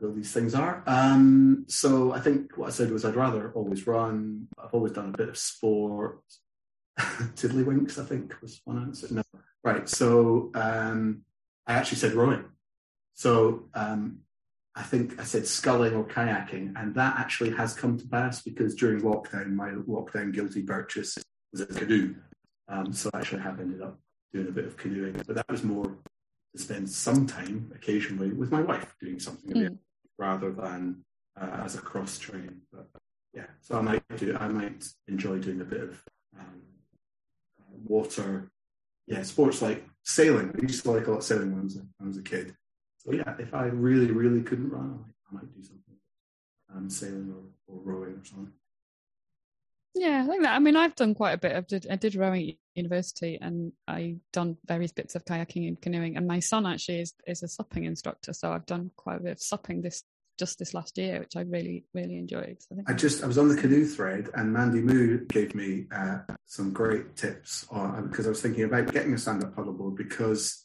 [0.00, 0.12] go.
[0.12, 0.84] these things are.
[0.86, 4.48] Um, so I think what I said was I'd rather always run.
[4.62, 6.20] I've always done a bit of sport.
[6.98, 9.08] Tiddlywinks, I think, was one answer.
[9.12, 9.22] No,
[9.64, 9.88] right.
[9.88, 11.22] So um,
[11.66, 12.44] I actually said rowing.
[13.14, 14.18] So um,
[14.74, 18.74] I think I said sculling or kayaking, and that actually has come to pass because
[18.74, 21.18] during lockdown, my lockdown guilty purchase
[21.52, 22.14] was a canoe.
[22.68, 23.98] Um, so I actually have ended up
[24.32, 28.50] doing a bit of canoeing, but that was more to spend some time occasionally with
[28.50, 29.78] my wife doing something mm.
[30.18, 31.04] rather than
[31.38, 32.62] uh, as a cross training.
[32.72, 32.88] But
[33.34, 34.36] yeah, so I might do.
[34.38, 36.02] I might enjoy doing a bit of
[36.38, 36.62] um,
[37.84, 38.50] water
[39.06, 40.52] yeah, sports like sailing.
[40.56, 42.18] I used to like a lot of sailing when I was a, when I was
[42.18, 42.54] a kid.
[43.04, 45.96] So yeah, if I really, really couldn't run, I might do something,
[46.74, 47.34] um, sailing
[47.66, 48.52] or, or rowing or something.
[49.94, 50.54] Yeah, I think that.
[50.54, 51.56] I mean, I've done quite a bit.
[51.56, 55.80] I did, I did rowing at university, and I done various bits of kayaking and
[55.80, 56.16] canoeing.
[56.16, 59.32] And my son actually is is a supping instructor, so I've done quite a bit
[59.32, 60.04] of supping this
[60.38, 62.56] just this last year, which I really, really enjoyed.
[62.60, 65.86] So I, I, just, I was on the canoe thread and Mandy Moo gave me
[65.94, 70.61] uh, some great tips on, because I was thinking about getting a stand-up paddleboard because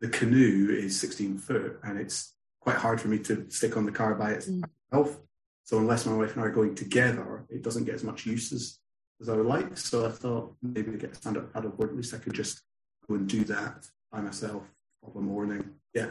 [0.00, 3.92] the canoe is 16 foot and it's quite hard for me to stick on the
[3.92, 4.62] car by itself.
[4.92, 5.16] Mm.
[5.64, 8.52] So unless my wife and I are going together, it doesn't get as much use
[8.52, 8.78] as,
[9.20, 9.76] as I would like.
[9.76, 12.62] So I thought maybe to get a stand-up paddleboard, at least I could just
[13.06, 14.62] go and do that by myself
[15.06, 15.70] of a morning.
[15.92, 16.10] Yeah,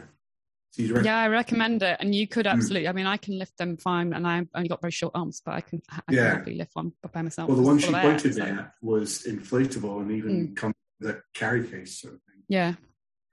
[0.70, 2.52] so yeah, I recommend it, and you could hmm.
[2.52, 2.86] absolutely.
[2.86, 2.90] Mm.
[2.90, 5.54] I mean, I can lift them fine, and I've only got very short arms, but
[5.54, 6.40] I can, I yeah.
[6.40, 7.48] can lift one by myself.
[7.48, 10.56] Well, the one she pointed me at was inflatable and even mm.
[10.56, 12.42] come with a carry case sort of thing.
[12.48, 12.74] Yeah,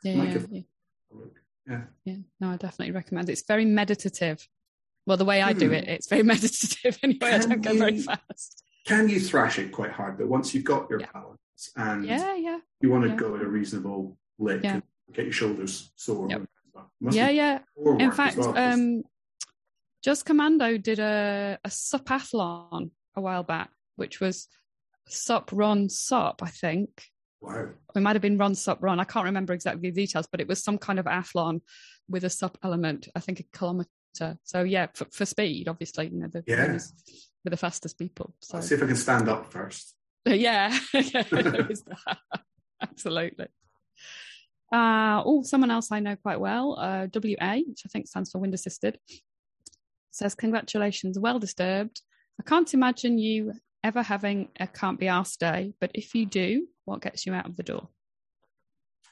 [0.06, 0.62] yeah, yeah, yeah.
[1.68, 1.82] yeah.
[2.04, 3.34] Yeah, no, I definitely recommend it.
[3.34, 4.48] It's very meditative.
[5.06, 5.76] Well, the way I do hmm.
[5.76, 7.20] it, it's very meditative anyway.
[7.20, 8.64] Can I don't go very fast.
[8.86, 10.18] Can you thrash it quite hard?
[10.18, 11.08] But once you've got your yeah.
[11.14, 11.40] balance
[11.76, 14.84] and yeah, yeah, you want to go at a reasonable lick and
[15.14, 16.30] get your shoulders sore.
[16.30, 16.44] Yep.
[17.02, 17.60] Yeah, yeah.
[18.00, 19.04] In fact, well, um,
[20.04, 24.48] Just Commando did a, a supathlon a while back, which was
[25.08, 27.06] sup run sup, I think.
[27.46, 27.68] Wow.
[27.96, 29.00] It might have been run sup run.
[29.00, 31.62] I can't remember exactly the details, but it was some kind of athlon
[32.10, 33.08] with a sup element.
[33.16, 33.90] I think a kilometer.
[34.44, 36.72] So yeah, for, for speed, obviously, you know, the yeah.
[36.72, 38.34] with the fastest people.
[38.42, 39.94] So I'll see if I can stand up first.
[40.26, 41.24] yeah, yeah
[42.82, 43.48] Absolutely.
[44.74, 48.40] Uh, oh, someone else I know quite well, uh, WA, which I think stands for
[48.40, 48.98] Wind Assisted,
[50.12, 52.02] says, Congratulations, well disturbed.
[52.40, 53.54] I can't imagine you
[53.86, 57.46] ever having a can't be asked day, but if you do, what gets you out
[57.46, 57.88] of the door?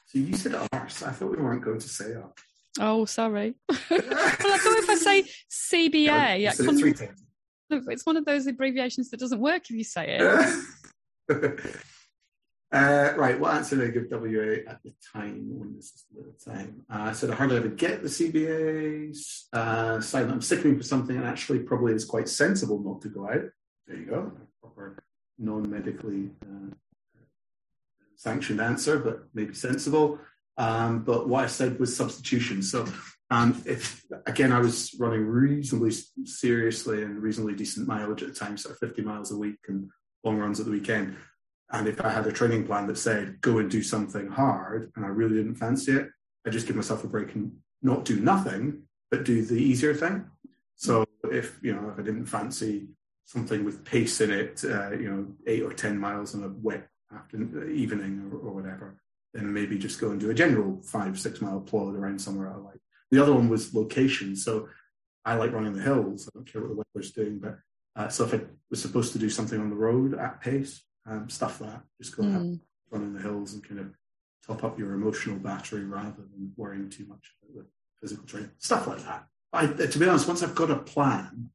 [0.06, 1.02] So you said arse.
[1.02, 2.32] I thought we weren't going to say arse.
[2.80, 3.54] Oh, sorry.
[3.68, 9.20] well, I thought if I say CBA, yeah, con- it's one of those abbreviations that
[9.20, 11.60] doesn't work if you say it.
[12.72, 15.44] Uh, right, what answer did I give WA at the time?
[15.46, 16.82] When this is the time?
[16.90, 19.16] Uh, I said I hardly ever get the CBA.
[19.52, 23.28] Uh, saying I'm sickening for something and actually probably is quite sensible not to go
[23.28, 23.44] out.
[23.86, 24.32] There you go,
[24.64, 24.96] proper
[25.38, 26.74] non-medically uh,
[28.16, 30.18] sanctioned answer, but maybe sensible.
[30.56, 32.62] Um, but what I said was substitution.
[32.62, 32.86] So
[33.30, 35.92] um, if again I was running reasonably
[36.24, 39.90] seriously and reasonably decent mileage at the time, so 50 miles a week and
[40.22, 41.16] long runs at the weekend.
[41.72, 45.04] And if I had a training plan that said go and do something hard, and
[45.04, 46.08] I really didn't fancy it,
[46.46, 47.52] I just give myself a break and
[47.82, 50.26] not do nothing, but do the easier thing.
[50.76, 52.88] So if you know if I didn't fancy
[53.26, 56.88] something with pace in it, uh, you know, eight or ten miles on a wet
[57.14, 58.96] afternoon, evening or, or, whatever,
[59.32, 62.56] then maybe just go and do a general five six mile plod around somewhere I
[62.56, 62.80] like.
[63.10, 64.36] The other one was location.
[64.36, 64.68] So
[65.24, 66.28] I like running the hills.
[66.28, 67.58] I don't care what the weather's doing, but
[67.96, 71.28] uh, so if I was supposed to do something on the road at pace, um,
[71.28, 72.60] stuff like that, just go mm.
[72.90, 73.94] run in the hills and kind of
[74.46, 77.66] top up your emotional battery rather than worrying too much about the
[78.00, 78.50] physical training.
[78.58, 79.26] Stuff like that.
[79.52, 81.50] I, to be honest, once I've got a plan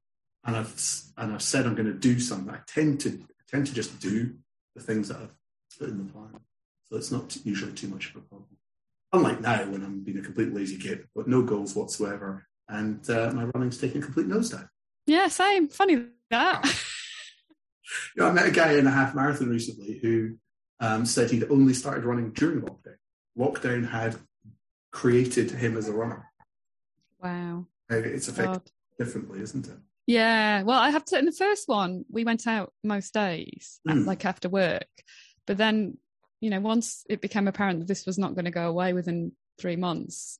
[0.50, 3.68] and I've and I've said I'm going to do something, I tend to I tend
[3.68, 4.36] to just do
[4.76, 5.36] the things that I've
[5.78, 6.40] put in the plan.
[6.86, 8.58] So it's not usually too much of a problem.
[9.14, 13.32] Unlike now, when I'm being a complete lazy kid, but no goals whatsoever, and uh,
[13.34, 14.68] my running's taking a complete nosedive.
[15.06, 15.68] Yeah, same.
[15.68, 16.64] Funny that.
[18.16, 20.36] you know, I met a guy in a half marathon recently who
[20.80, 22.96] um, said he'd only started running during lockdown.
[23.38, 24.16] Lockdown had
[24.92, 26.26] created him as a runner.
[27.22, 27.66] Wow.
[27.90, 28.72] It's affected God.
[28.98, 29.78] differently, isn't it?
[30.10, 30.64] Yeah.
[30.64, 31.20] Well, I have to.
[31.20, 34.08] In the first one, we went out most days, mm.
[34.08, 34.88] like after work.
[35.46, 36.00] But then,
[36.42, 39.34] you know, once it became apparent that this was not going to go away within
[39.60, 40.40] three months,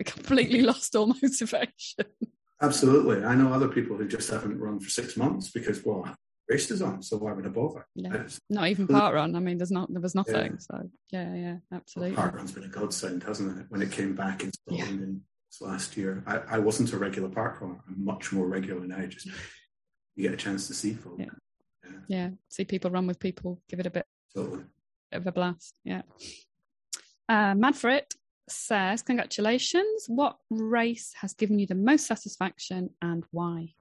[0.00, 2.06] I completely lost all motivation.
[2.62, 3.22] Absolutely.
[3.22, 6.08] I know other people who just haven't run for six months because, well,
[6.48, 7.86] race is on, so why would I bother?
[7.94, 8.22] Yeah.
[8.48, 9.36] Not even parkrun.
[9.36, 10.52] I mean, there's not there was nothing.
[10.52, 10.58] Yeah.
[10.58, 12.16] So yeah, yeah, absolutely.
[12.16, 13.66] Well, parkrun's been a godsend, hasn't it?
[13.68, 15.04] When it came back in Scotland yeah.
[15.04, 15.20] in
[15.60, 17.80] last year, I, I, wasn't a regular park runner.
[17.86, 19.04] I'm much more regular now.
[19.06, 21.16] Just you get a chance to see folk.
[21.18, 21.26] Yeah.
[21.84, 21.90] yeah.
[22.08, 22.30] yeah.
[22.48, 23.60] See people run with people.
[23.68, 24.64] Give it a bit, totally.
[25.10, 25.74] bit of a blast.
[25.84, 26.02] Yeah.
[27.28, 28.14] Uh, Mad for it
[28.48, 30.06] says, Congratulations.
[30.08, 33.74] What race has given you the most satisfaction and why?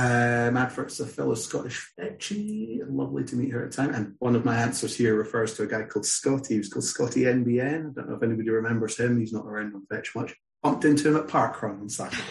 [0.00, 2.82] Um, adverts a fellow Scottish fetchie.
[2.88, 3.94] Lovely to meet her at the time.
[3.94, 6.54] And one of my answers here refers to a guy called Scotty.
[6.54, 7.90] He was called Scotty NBN.
[7.90, 9.18] I don't know if anybody remembers him.
[9.18, 10.36] He's not around on fetch much.
[10.62, 12.22] Bumped into him at Parkrun on Saturday.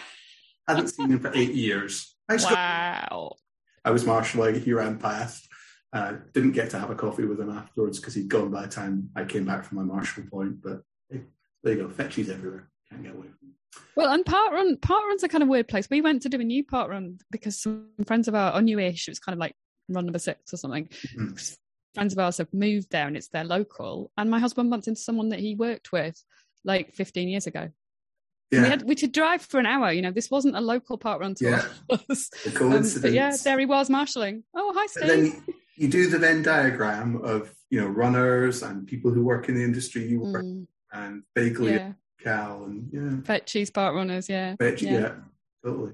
[0.65, 2.15] Hadn't seen him for eight years.
[2.29, 3.35] wow.
[3.83, 4.61] I was marshalling.
[4.61, 5.45] He ran past.
[5.91, 8.67] Uh, didn't get to have a coffee with him afterwards because he'd gone by the
[8.67, 10.61] time I came back from my marshal point.
[10.61, 11.23] But hey,
[11.63, 11.87] there you go.
[11.89, 12.69] Fetchies everywhere.
[12.89, 13.46] Can't get away from.
[13.95, 15.87] Well, and parkrun, part run's a kind of weird place.
[15.89, 19.11] We went to do a new parkrun because some friends of ours, or newish, it
[19.11, 19.55] was kind of like
[19.89, 20.85] run number six or something.
[20.87, 21.35] Mm-hmm.
[21.93, 24.11] Friends of ours have moved there and it's their local.
[24.17, 26.21] And my husband bumped into someone that he worked with
[26.63, 27.69] like 15 years ago.
[28.51, 28.61] Yeah.
[28.61, 29.91] We had we could drive for an hour.
[29.91, 31.65] You know, this wasn't a local parkrun to yeah.
[32.09, 32.29] us.
[32.61, 34.43] Um, but yeah, there he was marshalling.
[34.55, 35.07] Oh, hi, Steve.
[35.07, 35.43] then
[35.75, 39.63] you do the Venn diagram of you know runners and people who work in the
[39.63, 40.65] industry you work mm.
[40.93, 41.91] and vaguely yeah.
[42.27, 44.91] Cal and yeah, Fat cheese parkrunners, yeah, Fetch, yeah.
[44.91, 45.11] yeah,
[45.63, 45.93] totally.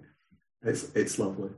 [0.63, 1.49] It's it's lovely.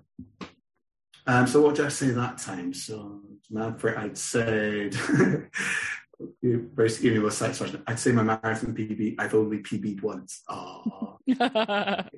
[1.28, 2.74] Um, so what did I say that time?
[2.74, 4.96] So Manfred, I'd said
[6.42, 7.84] you basically give me a satisfaction.
[7.88, 9.16] I'd say my marathon PB.
[9.18, 10.44] I've only PB'd once.
[10.50, 11.18] Oh,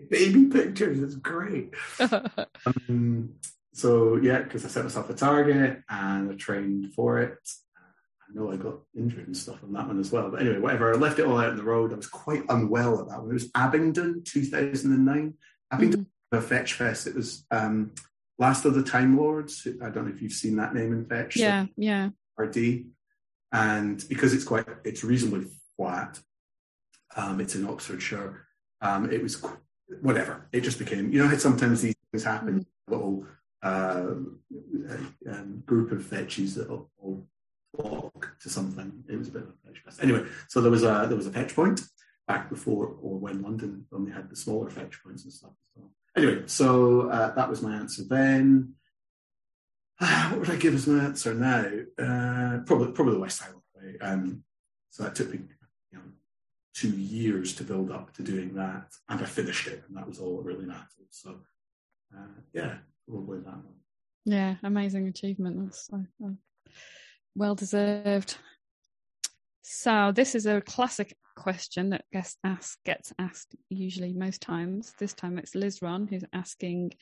[0.10, 1.02] baby pictures.
[1.02, 1.74] It's great.
[2.66, 3.36] um,
[3.74, 7.38] so yeah, because I set myself a target and I trained for it.
[8.30, 10.30] I know I got injured and stuff on that one as well.
[10.30, 10.94] But anyway, whatever.
[10.94, 11.94] I left it all out in the road.
[11.94, 13.30] I was quite unwell at that one.
[13.30, 15.34] It was Abingdon, 2009.
[15.72, 16.46] Abingdon mm-hmm.
[16.46, 17.08] Fetch Fest.
[17.08, 17.92] It was um,
[18.38, 19.66] Last of the Time Lords.
[19.82, 21.38] I don't know if you've seen that name in Fetch.
[21.38, 22.10] Yeah, so yeah.
[22.38, 22.86] RD.
[23.54, 25.48] And because it's quite, it's reasonably
[25.78, 26.20] flat.
[27.16, 28.46] Um, it's in Oxfordshire.
[28.82, 29.44] Um, it was
[30.02, 30.50] whatever.
[30.52, 32.60] It just became, you know, sometimes these things happen.
[32.60, 32.94] Mm-hmm.
[32.94, 33.26] Little
[33.64, 34.14] uh,
[35.30, 37.28] um, group of fetches that all
[37.78, 39.04] flock to something.
[39.10, 40.02] It was a bit of a fetch.
[40.02, 41.82] Anyway, so there was a there was a fetch point
[42.28, 45.54] back before or when London only had the smaller fetch points and stuff.
[45.74, 48.74] So anyway, so uh, that was my answer then.
[50.00, 51.66] Uh, what would I give as my answer now?
[51.98, 53.98] Uh, probably probably the West Highland way.
[54.02, 54.44] Um,
[54.90, 55.40] so that took me
[55.92, 56.04] you know,
[56.74, 60.20] two years to build up to doing that, and I finished it, and that was
[60.20, 61.08] all that really mattered.
[61.10, 61.40] So
[62.16, 63.76] uh, yeah, probably that one.
[64.26, 65.64] Yeah, amazing achievement.
[65.64, 66.30] That's uh,
[67.38, 68.38] well deserved.
[69.62, 74.94] So this is a classic question that gets asked gets asked usually most times.
[74.98, 76.94] This time it's Liz Ron who's asking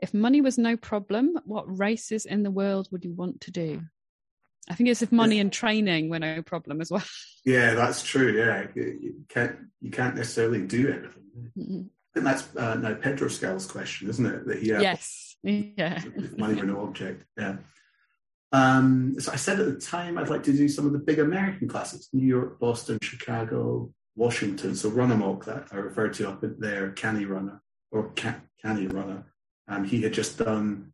[0.00, 3.82] if money was no problem, what races in the world would you want to do?
[4.70, 7.04] I think it's if money and training were no problem as well.
[7.44, 8.36] Yeah, that's true.
[8.36, 11.50] Yeah, you can't you can't necessarily do everything.
[11.56, 11.80] Mm-hmm.
[11.80, 14.46] I think that's uh, no Pedro Scal's question, isn't it?
[14.46, 17.24] That yeah, yes, yeah, if money were no object.
[17.38, 17.56] Yeah.
[18.52, 21.18] Um, so I said at the time I'd like to do some of the big
[21.18, 24.74] American classics: New York, Boston, Chicago, Washington.
[24.74, 29.24] So Run Amok that I referred to up there, Canny Runner or Can- Canny Runner.
[29.68, 30.92] Um, he had just done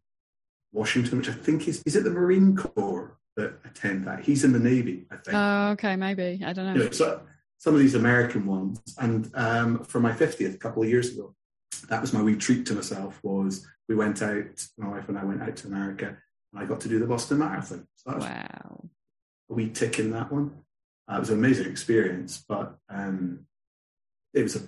[0.72, 4.24] Washington, which I think is is it the Marine Corps that attend that?
[4.24, 5.34] He's in the Navy, I think.
[5.36, 6.42] Oh, okay, maybe.
[6.44, 6.84] I don't know.
[6.84, 7.22] Know, so
[7.58, 11.34] some of these American ones, and um, for my fiftieth, a couple of years ago,
[11.88, 13.18] that was my wee treat to myself.
[13.22, 16.16] Was we went out, my wife and I went out to America,
[16.56, 17.86] I got to do the Boston Marathon.
[17.96, 18.84] So that was Wow.
[19.50, 20.52] a wee tick in that one.
[21.10, 23.46] Uh, it was an amazing experience, but um,
[24.32, 24.60] it was a.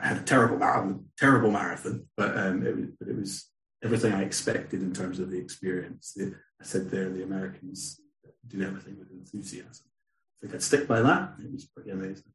[0.00, 3.48] I had a terrible marathon, terrible marathon, but um, it was, but it was
[3.82, 6.12] everything I expected in terms of the experience.
[6.16, 8.00] The, I said there, the Americans
[8.48, 9.86] do everything with enthusiasm.
[9.86, 11.34] I think I'd stick by that.
[11.42, 12.32] It was pretty amazing.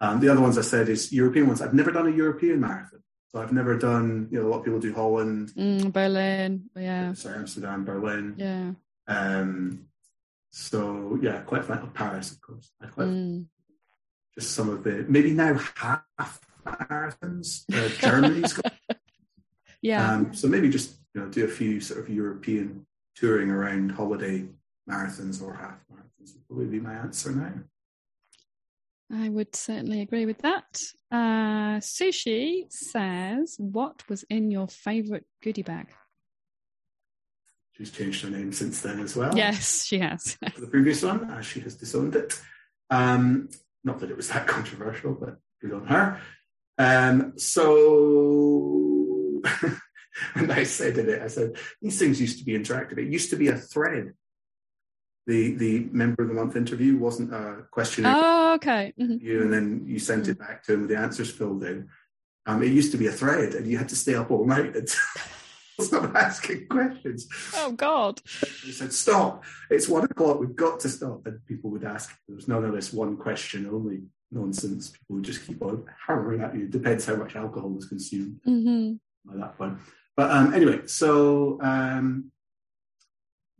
[0.00, 1.60] Um, the other ones I said is European ones.
[1.60, 3.02] I've never done a European marathon,
[3.32, 4.28] so I've never done.
[4.30, 6.68] You know, a lot of people do Holland, Mm, Berlin.
[6.76, 7.12] Yeah.
[7.14, 8.34] sorry, Amsterdam, Berlin.
[8.36, 8.72] Yeah.
[9.08, 9.86] Um,
[10.50, 12.70] so yeah, quite of Paris, of course.
[12.80, 13.46] I quite Mm.
[14.38, 17.64] just some of the maybe now half marathons.
[17.72, 18.72] Uh, Germany's got,
[19.82, 20.12] Yeah.
[20.12, 24.44] um, so maybe just you know do a few sort of European touring around holiday
[24.88, 27.52] marathons or half marathons would probably be my answer now.
[29.14, 30.80] I would certainly agree with that.
[31.10, 35.88] Uh, Sushi says, What was in your favourite goodie bag?
[37.72, 39.36] She's changed her name since then as well.
[39.36, 40.38] Yes, she has.
[40.54, 42.40] For the previous one, as she has disowned it.
[42.88, 43.50] Um,
[43.84, 46.20] not that it was that controversial, but good on her.
[46.78, 49.42] Um, so,
[50.34, 52.98] and I said in it, I said, these things used to be interactive.
[52.98, 54.14] It used to be a thread.
[55.26, 58.10] The the member of the month interview wasn't a question oh,
[58.54, 58.92] okay.
[59.00, 59.20] Mhm.
[59.22, 61.88] you, and then you sent it back to him with the answers filled in.
[62.46, 64.74] Um, it used to be a thread, and you had to stay up all night
[64.74, 64.88] and
[65.80, 67.28] stop asking questions.
[67.54, 68.20] Oh, God.
[68.64, 69.44] He said, "Stop!
[69.70, 70.40] It's one o'clock.
[70.40, 72.10] We've got to stop." And people would ask.
[72.26, 74.90] There was none of this one question only nonsense.
[74.90, 76.66] People would just keep on hammering at you.
[76.66, 78.94] Depends how much alcohol was consumed hmm
[79.24, 79.78] by that point.
[80.16, 82.31] But um, anyway, so um,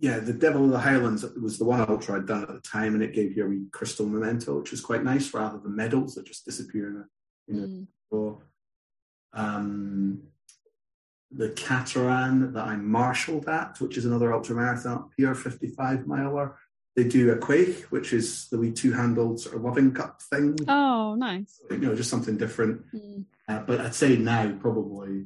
[0.03, 2.94] yeah, the Devil of the Highlands was the one ultra I'd done at the time,
[2.94, 6.16] and it gave you a wee crystal memento, which was quite nice, rather than medals
[6.16, 7.05] that just disappear in a
[7.48, 8.40] in a Mm.
[9.34, 10.22] Um,
[11.30, 16.59] the Cateran that I marshalled at, which is another ultra marathon up here, 55 miler.
[16.94, 20.59] They do a quaich, which is the wee two-handled sort of loving cup thing.
[20.68, 21.59] Oh, nice.
[21.70, 22.84] You know, just something different.
[22.92, 23.24] Mm.
[23.48, 25.24] Uh, but I'd say now, probably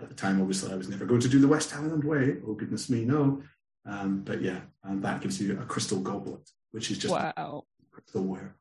[0.00, 2.38] at the time, obviously, I was never going to do the West Highland Way.
[2.44, 3.42] Oh, goodness me, no.
[3.86, 7.64] Um, but yeah, and that gives you a crystal goblet, which is just Wow.
[7.92, 8.52] crystalware.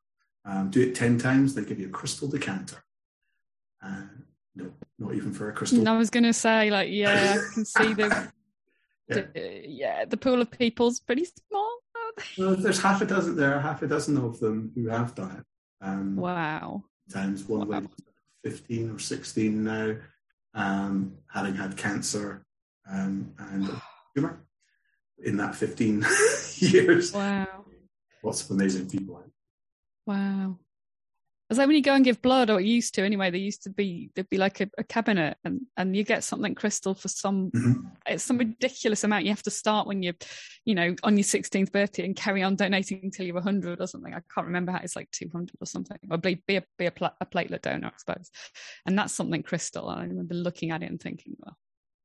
[0.45, 2.83] Um, do it 10 times, they give you a crystal decanter.
[3.81, 4.03] Uh,
[4.55, 5.79] no, not even for a crystal.
[5.79, 8.09] And I was going to say, like, yeah, I can see the,
[9.07, 9.21] Yeah.
[9.33, 11.77] the- yeah, the pool of people's pretty small.
[12.37, 15.37] Well, there's half a dozen, there are half a dozen of them who have done
[15.37, 15.45] it.
[15.85, 16.83] Um, Wow.
[17.11, 17.79] times one Wow.
[17.79, 17.87] way
[18.43, 19.95] 15 or 16 now,
[20.53, 22.45] um, having had cancer
[22.91, 23.69] um, and
[24.15, 24.45] tumor
[25.23, 26.05] in that 15
[26.57, 27.13] years.
[27.13, 27.65] Wow.
[28.23, 29.21] Lots of amazing people.
[30.05, 30.57] Wow.
[31.49, 33.63] It's like when you go and give blood, or it used to anyway, there used
[33.63, 37.09] to be, there'd be like a, a cabinet and, and you get something crystal for
[37.09, 37.91] some, Mhm.
[38.07, 39.25] it's some ridiculous amount.
[39.25, 40.15] You have to start when you're,
[40.65, 44.13] you know, on your 16th birthday and carry on donating until you're 100 or something.
[44.13, 46.91] I can't remember how it's like 200 or something, or be, be, a, be a,
[46.91, 48.31] pla- a platelet donor, I suppose.
[48.87, 49.89] And that's something crystal.
[49.89, 51.57] I remember looking at it and thinking, well,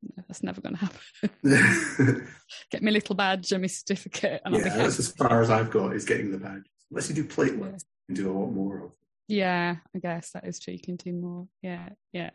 [0.03, 2.29] no, that's never going to happen.
[2.71, 5.95] Get my little badge and my certificate, and yeah, that's as far as I've got
[5.95, 6.65] is getting the badge.
[6.91, 8.09] Unless you do platelets, Yeah.
[8.09, 8.93] you can do a lot more of.
[9.27, 10.73] Yeah, I guess that is true.
[10.75, 11.49] You can do more.
[11.63, 12.31] Yeah, yeah.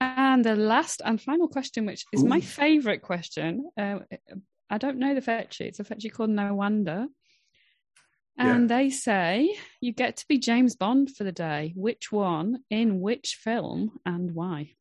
[0.00, 3.70] And the last and final question, which is my favourite question.
[3.78, 4.00] Uh,
[4.68, 5.64] I don't know the fetchy.
[5.64, 7.06] It's a fetchy called No Wonder.
[8.38, 11.74] And they say you get to be James Bond for the day.
[11.76, 14.72] Which one, in which film, and why?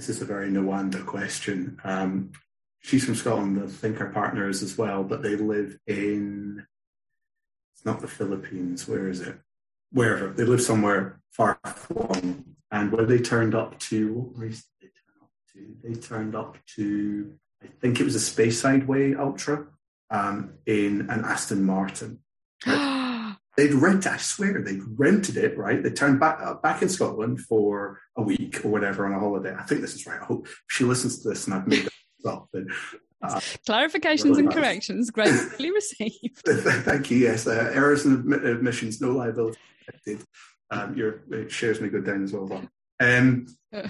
[0.00, 1.78] This is a very Nawanda question.
[1.84, 2.32] Um,
[2.78, 3.62] she's from Scotland.
[3.62, 6.64] I think her partner is as well, but they live in.
[7.74, 8.88] It's not the Philippines.
[8.88, 9.36] Where is it?
[9.92, 12.56] Wherever they live somewhere far flung.
[12.70, 15.76] And where they turned up to what race did they turn up to?
[15.86, 19.66] They turned up to I think it was a Speyside Way Ultra
[20.08, 22.20] um, in an Aston Martin.
[23.56, 25.82] They'd rent, I swear, they'd rented it, right?
[25.82, 29.54] They turned back uh, back in Scotland for a week or whatever on a holiday.
[29.58, 30.20] I think this is right.
[30.20, 31.88] I hope she listens to this and I've made
[32.26, 32.48] up.
[32.52, 32.68] Then,
[33.22, 34.54] uh, Clarifications Really and nice.
[34.54, 36.42] corrections gratefully received.
[36.46, 37.18] thank you.
[37.18, 39.58] Yes, uh, errors and admissions, no liability.
[40.70, 42.62] Um, your it shares may go down as well.
[43.00, 43.46] Um,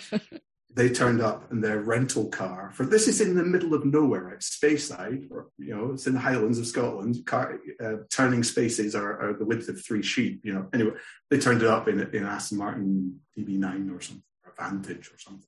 [0.73, 4.23] they turned up in their rental car for this is in the middle of nowhere,
[4.23, 4.39] right?
[4.39, 7.27] Speyside, or you know, it's in the Highlands of Scotland.
[7.27, 10.41] Car, uh, turning spaces are, are the width of three sheep.
[10.45, 10.93] You know, anyway,
[11.29, 15.47] they turned it up in in Aston Martin DB9 or something, or Vantage or something.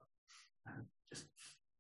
[0.67, 1.27] Uh, just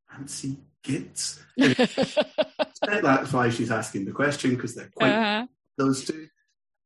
[0.09, 1.40] fancy gits.
[1.57, 5.47] That's why she's asking the question because they're quite Uh-huh.
[5.78, 6.28] those two.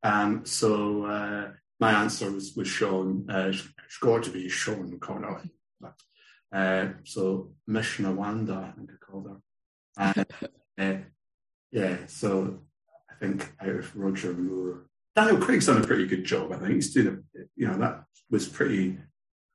[0.02, 1.50] Um, so uh,
[1.80, 3.28] my answer was was Sean.
[3.28, 5.50] Uh, it's got to be Sean Connery.
[6.53, 10.24] Uh, so Mishna Wanda, I think I called her.
[10.78, 11.05] And, uh,
[11.72, 12.61] yeah, so
[13.11, 16.53] I think out of Roger Moore, Daniel Craig's done a pretty good job.
[16.53, 18.99] I think he's doing a, you know, that was pretty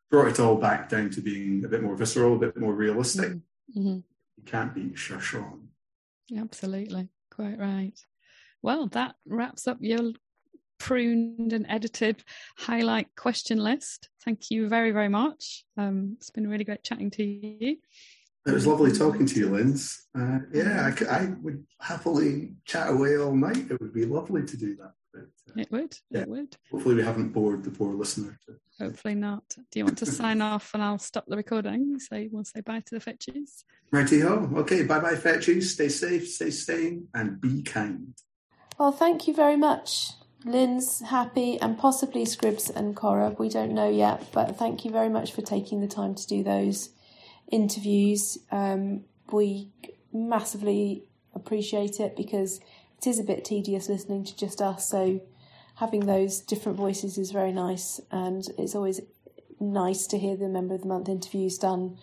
[0.09, 3.37] brought it all back down to being a bit more visceral, a bit more realistic.
[3.75, 4.03] Mhm.
[4.35, 5.69] You can't beat Sean.
[6.35, 7.09] Absolutely.
[7.29, 7.97] Quite right.
[8.61, 10.11] Well, that wraps up your
[10.81, 12.23] pruned and edited
[12.57, 14.09] highlight question list.
[14.25, 15.63] Thank you very, very much.
[15.77, 17.77] Um, it's been really great chatting to you.
[18.47, 20.07] It was lovely talking to you, Linz.
[20.17, 23.69] Uh, yeah, I, I would happily chat away all night.
[23.69, 24.93] It would be lovely to do that.
[25.13, 25.95] But, uh, It would.
[26.09, 26.21] Yeah.
[26.21, 26.57] It would.
[26.71, 28.39] hopefully, we haven't bored the poor listener.
[28.47, 28.83] To...
[28.83, 29.43] Hopefully not.
[29.71, 31.99] Do you want to sign off and I'll stop the recording?
[31.99, 33.63] So we'll say bye to the fetches.
[33.91, 34.49] Righty ho.
[34.55, 35.63] Okay, bye bye, fetchies.
[35.63, 38.15] Stay safe, stay sane, and be kind.
[38.79, 40.13] Well, thank you very much,
[40.43, 43.35] Lynn's happy and possibly Scribs and Cora.
[43.37, 46.43] We don't know yet, but thank you very much for taking the time to do
[46.43, 46.89] those
[47.51, 48.39] interviews.
[48.51, 49.69] Um, we
[50.11, 51.03] massively
[51.35, 52.59] appreciate it because
[52.97, 54.89] it is a bit tedious listening to just us.
[54.89, 55.21] So
[55.75, 59.01] having those different voices is very nice, and it's always
[59.59, 61.97] nice to hear the member of the month interviews done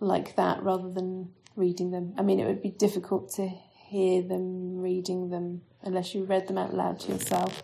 [0.00, 2.14] like that rather than reading them.
[2.16, 3.50] I mean, it would be difficult to
[3.90, 7.62] hear them reading them unless you read them out loud to yourself.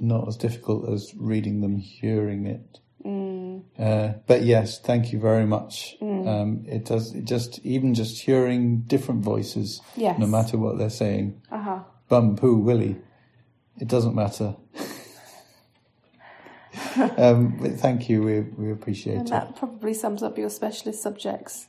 [0.00, 2.80] Not as difficult as reading them, hearing it.
[3.04, 5.96] Mm, Uh, but yes, thank you very much.
[6.02, 10.18] Um, it does it just even just hearing different voices, yes.
[10.18, 11.40] no matter what they're saying.
[11.52, 11.78] Uh huh.
[12.08, 12.96] Bum, poo, willy.
[13.80, 14.56] It doesn't matter.
[17.16, 18.22] um, but thank you.
[18.22, 19.30] We we appreciate And it.
[19.30, 21.68] that probably sums up your specialist subjects.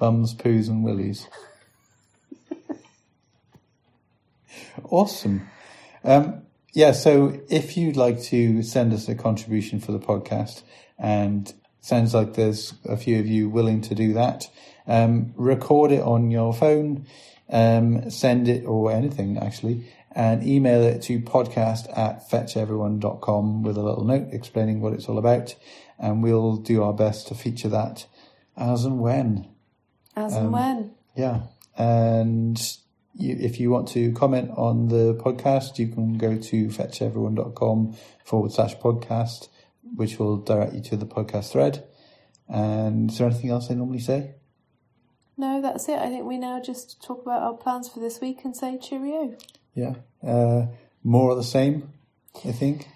[0.00, 1.28] Bums, poos, and willies.
[4.84, 5.46] awesome.
[6.02, 6.40] Um,
[6.72, 10.62] yeah, so if you'd like to send us a contribution for the podcast,
[10.98, 14.48] and sounds like there's a few of you willing to do that,
[14.86, 17.04] um, record it on your phone,
[17.50, 23.82] um, send it or anything actually, and email it to podcast at fetcheveryone.com with a
[23.82, 25.56] little note explaining what it's all about,
[25.98, 28.06] and we'll do our best to feature that
[28.56, 29.46] as and when.
[30.16, 30.90] As Um, and when.
[31.16, 31.42] Yeah.
[31.76, 32.60] And
[33.14, 37.94] you, if you want to comment on the podcast, you can go to fetcheveryone.com
[38.24, 39.48] forward slash podcast,
[39.96, 41.84] which will direct you to the podcast thread.
[42.48, 44.34] And is there anything else I normally say?
[45.36, 45.98] No, that's it.
[45.98, 49.36] I think we now just talk about our plans for this week and say cheerio.
[49.74, 49.94] Yeah.
[50.22, 50.66] Uh,
[51.02, 51.92] more of the same,
[52.44, 52.88] I think.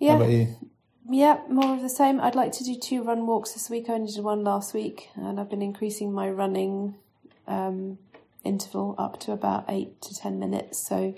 [0.00, 0.69] How about Yeah, you?
[1.10, 2.20] Yeah, more of the same.
[2.20, 3.88] I'd like to do two run walks this week.
[3.88, 6.94] I only did one last week, and I've been increasing my running
[7.46, 7.98] um,
[8.44, 10.86] interval up to about eight to ten minutes.
[10.86, 11.14] So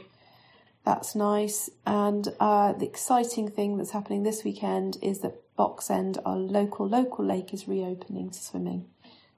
[0.84, 1.70] that's nice.
[1.86, 6.88] And uh, the exciting thing that's happening this weekend is that Box End, our local
[6.88, 8.86] local lake, is reopening to swimming.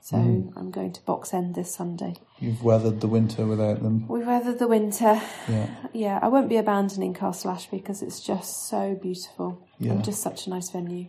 [0.05, 0.50] So hmm.
[0.59, 2.16] I'm going to Box End this Sunday.
[2.38, 4.07] You've weathered the winter without them.
[4.07, 5.18] We've weathered the winter.
[5.48, 5.70] Yeah.
[5.94, 9.92] Yeah, I won't be abandoning Castle Ashby because it's just so beautiful Yeah.
[9.92, 11.07] and just such a nice venue.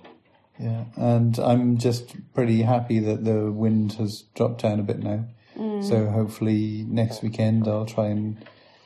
[0.58, 0.86] Yeah.
[0.96, 5.26] And I'm just pretty happy that the wind has dropped down a bit now.
[5.58, 5.82] Hmm.
[5.82, 8.38] So hopefully next weekend I'll try and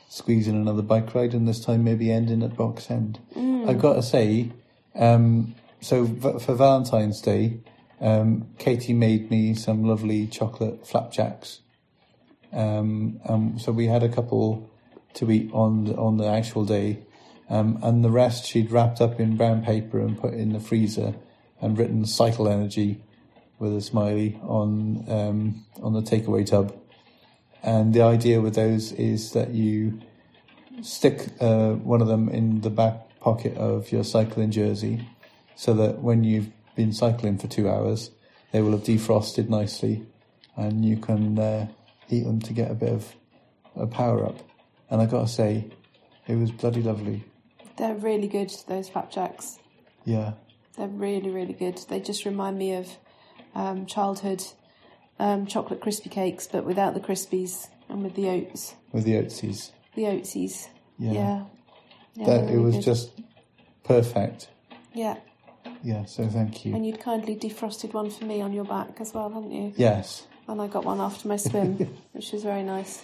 [0.08, 3.20] squeeze in another bike ride and this time maybe ending at Box End.
[3.32, 3.68] Hmm.
[3.68, 4.50] I've got to say,
[4.96, 7.60] um, so v- for Valentine's Day,
[8.00, 11.60] um, Katie made me some lovely chocolate flapjacks.
[12.52, 14.70] Um, um, so we had a couple
[15.14, 17.00] to eat on the, on the actual day,
[17.48, 21.14] um, and the rest she'd wrapped up in brown paper and put in the freezer
[21.60, 23.02] and written "Cycle Energy"
[23.58, 26.74] with a smiley on um, on the takeaway tub.
[27.62, 30.00] And the idea with those is that you
[30.80, 35.06] stick uh, one of them in the back pocket of your cycling jersey,
[35.54, 38.10] so that when you've been cycling for two hours,
[38.52, 40.06] they will have defrosted nicely,
[40.56, 41.68] and you can uh,
[42.08, 43.14] eat them to get a bit of
[43.76, 44.38] a power up.
[44.90, 45.70] And I got to say,
[46.26, 47.24] it was bloody lovely.
[47.76, 49.58] They're really good, those flapjacks.
[50.04, 50.32] Yeah,
[50.76, 51.78] They're really, really good.
[51.88, 52.88] They just remind me of
[53.54, 54.42] um, childhood
[55.18, 59.70] um, chocolate crispy cakes, but without the crispies and with the oats, with the oatsies.
[59.94, 60.68] the oatsies.
[60.98, 61.44] Yeah, Yeah.
[62.14, 62.84] Yeah, that they're it was good.
[62.84, 63.10] just
[63.84, 64.48] perfect.
[64.92, 65.16] Yeah,
[65.82, 66.74] Yeah, so thank you.
[66.74, 69.72] and you'd kindly defrosted one for me on your back as well, hadn't you?
[69.76, 70.26] Yes.
[70.48, 71.76] and I got one after my swim,
[72.12, 73.02] which was very nice.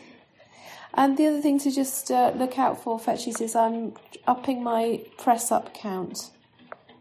[0.95, 3.95] And the other thing to just uh, look out for, Fetchies, is I'm
[4.27, 6.31] upping my press up count.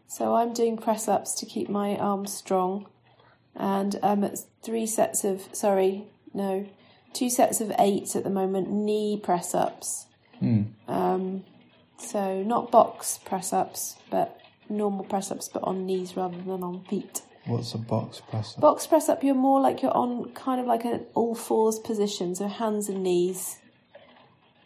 [0.08, 2.88] So I'm doing press ups to keep my arms strong.
[3.56, 6.04] and I'm at three sets of sorry,
[6.34, 6.68] no,
[7.14, 10.08] two sets of eight at the moment knee press ups.
[10.88, 11.44] Um,
[11.98, 14.40] so not box press ups, but
[14.70, 17.22] normal press ups, but on knees rather than on feet.
[17.46, 18.62] What's a box press up?
[18.62, 22.36] Box press up, you're more like you're on kind of like an all fours position,
[22.36, 23.60] so hands and knees.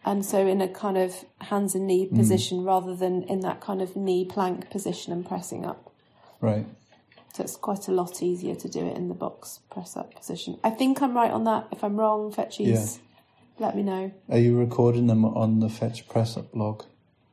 [0.06, 2.16] And so in a kind of hands and knee mm.
[2.16, 5.92] position rather than in that kind of knee plank position and pressing up.
[6.40, 6.66] Right.
[7.34, 10.58] So it's quite a lot easier to do it in the box press up position.
[10.64, 11.68] I think I'm right on that.
[11.72, 13.00] If I'm wrong, Fetchies,
[13.60, 14.12] let me know.
[14.30, 16.84] Are you recording them on the Fetch Press Up blog?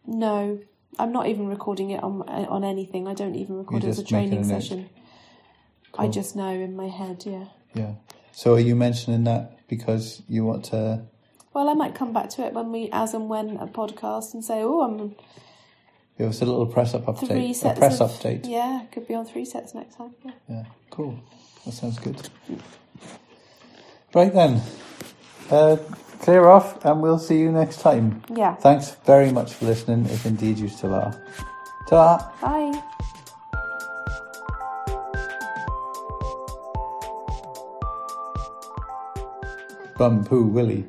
[0.06, 0.59] No,
[0.98, 3.06] I'm not even recording it on on anything.
[3.06, 4.89] I don't even record it as a training a session.
[5.98, 7.47] I just know in my head, yeah.
[7.74, 7.94] Yeah.
[8.32, 11.05] So are you mentioning that because you want to?
[11.55, 14.44] Well, I might come back to it when we, as and when, a podcast and
[14.44, 15.16] say, oh, I'm
[16.18, 17.51] Give us a little press up three update.
[17.51, 18.48] A sets press of, update.
[18.48, 20.14] Yeah, could be on three sets next time.
[20.24, 20.32] Yeah.
[20.48, 21.18] Yeah, cool.
[21.64, 22.28] That sounds good.
[24.14, 24.62] Right then,
[25.51, 25.77] uh,
[26.20, 28.22] clear off, and we'll see you next time.
[28.34, 28.55] Yeah.
[28.56, 31.14] Thanks very much for listening, if indeed you still are.
[31.88, 32.32] Ta!
[32.40, 32.82] Bye.
[39.98, 40.86] Bum poo willy.